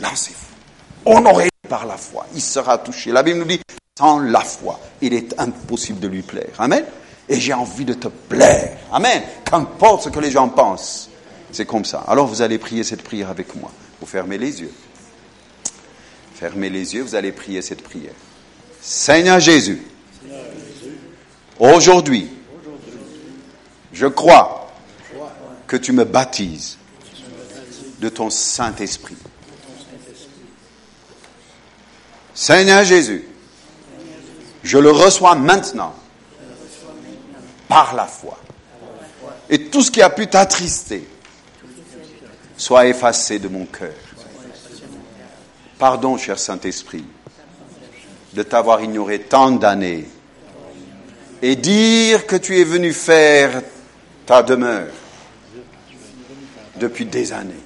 [0.00, 1.10] Lancez-vous.
[1.12, 2.26] Honorez par la foi.
[2.34, 3.12] Il sera touché.
[3.12, 3.60] La Bible nous dit,
[3.98, 6.52] sans la foi, il est impossible de lui plaire.
[6.58, 6.84] Amen.
[7.28, 8.76] Et j'ai envie de te plaire.
[8.92, 9.22] Amen.
[9.44, 11.08] Qu'importe ce que les gens pensent.
[11.52, 12.04] C'est comme ça.
[12.08, 13.70] Alors vous allez prier cette prière avec moi.
[14.00, 14.72] Vous fermez les yeux.
[16.40, 18.14] Fermez les yeux, vous allez prier cette prière.
[18.80, 19.82] Seigneur Jésus,
[21.58, 22.30] aujourd'hui,
[23.92, 24.72] je crois
[25.66, 26.78] que tu me baptises
[27.98, 29.18] de ton Saint-Esprit.
[32.32, 33.26] Seigneur Jésus,
[34.62, 35.94] je le reçois maintenant
[37.68, 38.38] par la foi.
[39.50, 41.06] Et tout ce qui a pu t'attrister
[42.56, 43.92] soit effacé de mon cœur.
[45.80, 47.06] Pardon, cher Saint-Esprit,
[48.34, 50.06] de t'avoir ignoré tant d'années
[51.40, 53.62] et dire que tu es venu faire
[54.26, 54.92] ta demeure
[56.76, 57.64] depuis des années.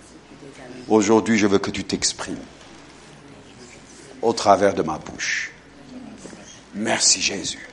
[0.89, 2.39] Aujourd'hui, je veux que tu t'exprimes
[4.23, 5.51] au travers de ma bouche.
[6.73, 7.69] Merci Jésus.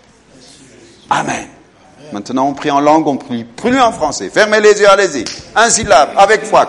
[1.08, 1.48] Amen.
[2.12, 4.30] Maintenant, on prie en langue, on prie plus en français.
[4.34, 5.24] Fermez les yeux, allez-y.
[5.56, 6.66] Un syllabe, avec foi.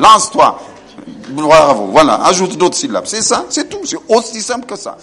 [0.00, 0.58] Lance-toi.
[1.30, 1.86] Bravo.
[1.92, 2.24] Voilà.
[2.24, 3.06] Ajoute d'autres syllabes.
[3.06, 3.44] C'est ça.
[3.48, 3.80] C'est tout.
[3.84, 4.96] C'est aussi simple que ça.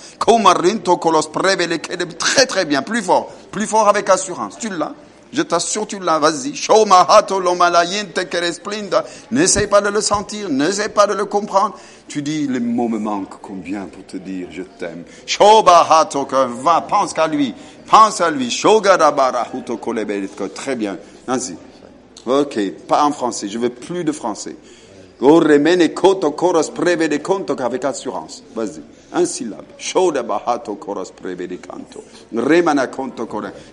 [2.17, 2.81] Très, très bien.
[2.81, 3.29] Plus fort.
[3.51, 4.57] Plus fort avec assurance.
[4.59, 4.91] Tu l'as?
[5.33, 6.53] Je t'assure, tu l'as, vas-y.
[9.31, 11.75] N'essaye pas de le sentir, n'essaye pas de le comprendre.
[12.07, 15.03] Tu dis, les mots me manquent combien pour te dire, je t'aime.
[15.39, 17.53] Va, pense qu'à lui.
[17.89, 18.49] Pense à lui.
[20.55, 20.97] Très bien.
[21.27, 21.55] Vas-y.
[22.25, 24.55] Ok, pas en français, je veux plus de français.
[27.59, 28.43] Avec assurance.
[28.55, 28.81] Vas-y.
[29.13, 29.65] Un syllabe.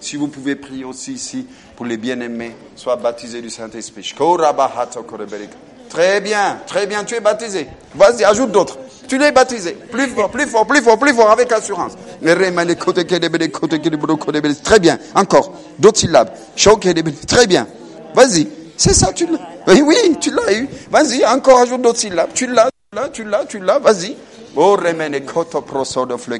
[0.00, 4.14] Si vous pouvez prier aussi ici pour les bien-aimés, soient baptisés du Saint-Esprit.
[5.88, 7.68] Très bien, très bien, tu es baptisé.
[7.94, 8.78] Vas-y, ajoute d'autres.
[9.06, 9.72] Tu l'es baptisé.
[9.72, 11.92] Plus fort, plus fort, plus fort, plus fort, avec assurance.
[14.62, 15.52] Très bien, encore.
[15.78, 16.30] D'autres syllabes.
[17.26, 17.66] Très bien.
[18.14, 18.48] Vas-y.
[18.76, 19.38] C'est ça, tu l'as.
[19.68, 20.68] Oui, oui, tu l'as eu.
[20.90, 22.30] Vas-y, encore ajoute d'autres syllabes.
[22.34, 24.16] Tu l'as, tu l'as, tu l'as, tu l'as, vas-y.
[24.56, 26.16] Oh, remene koto proso de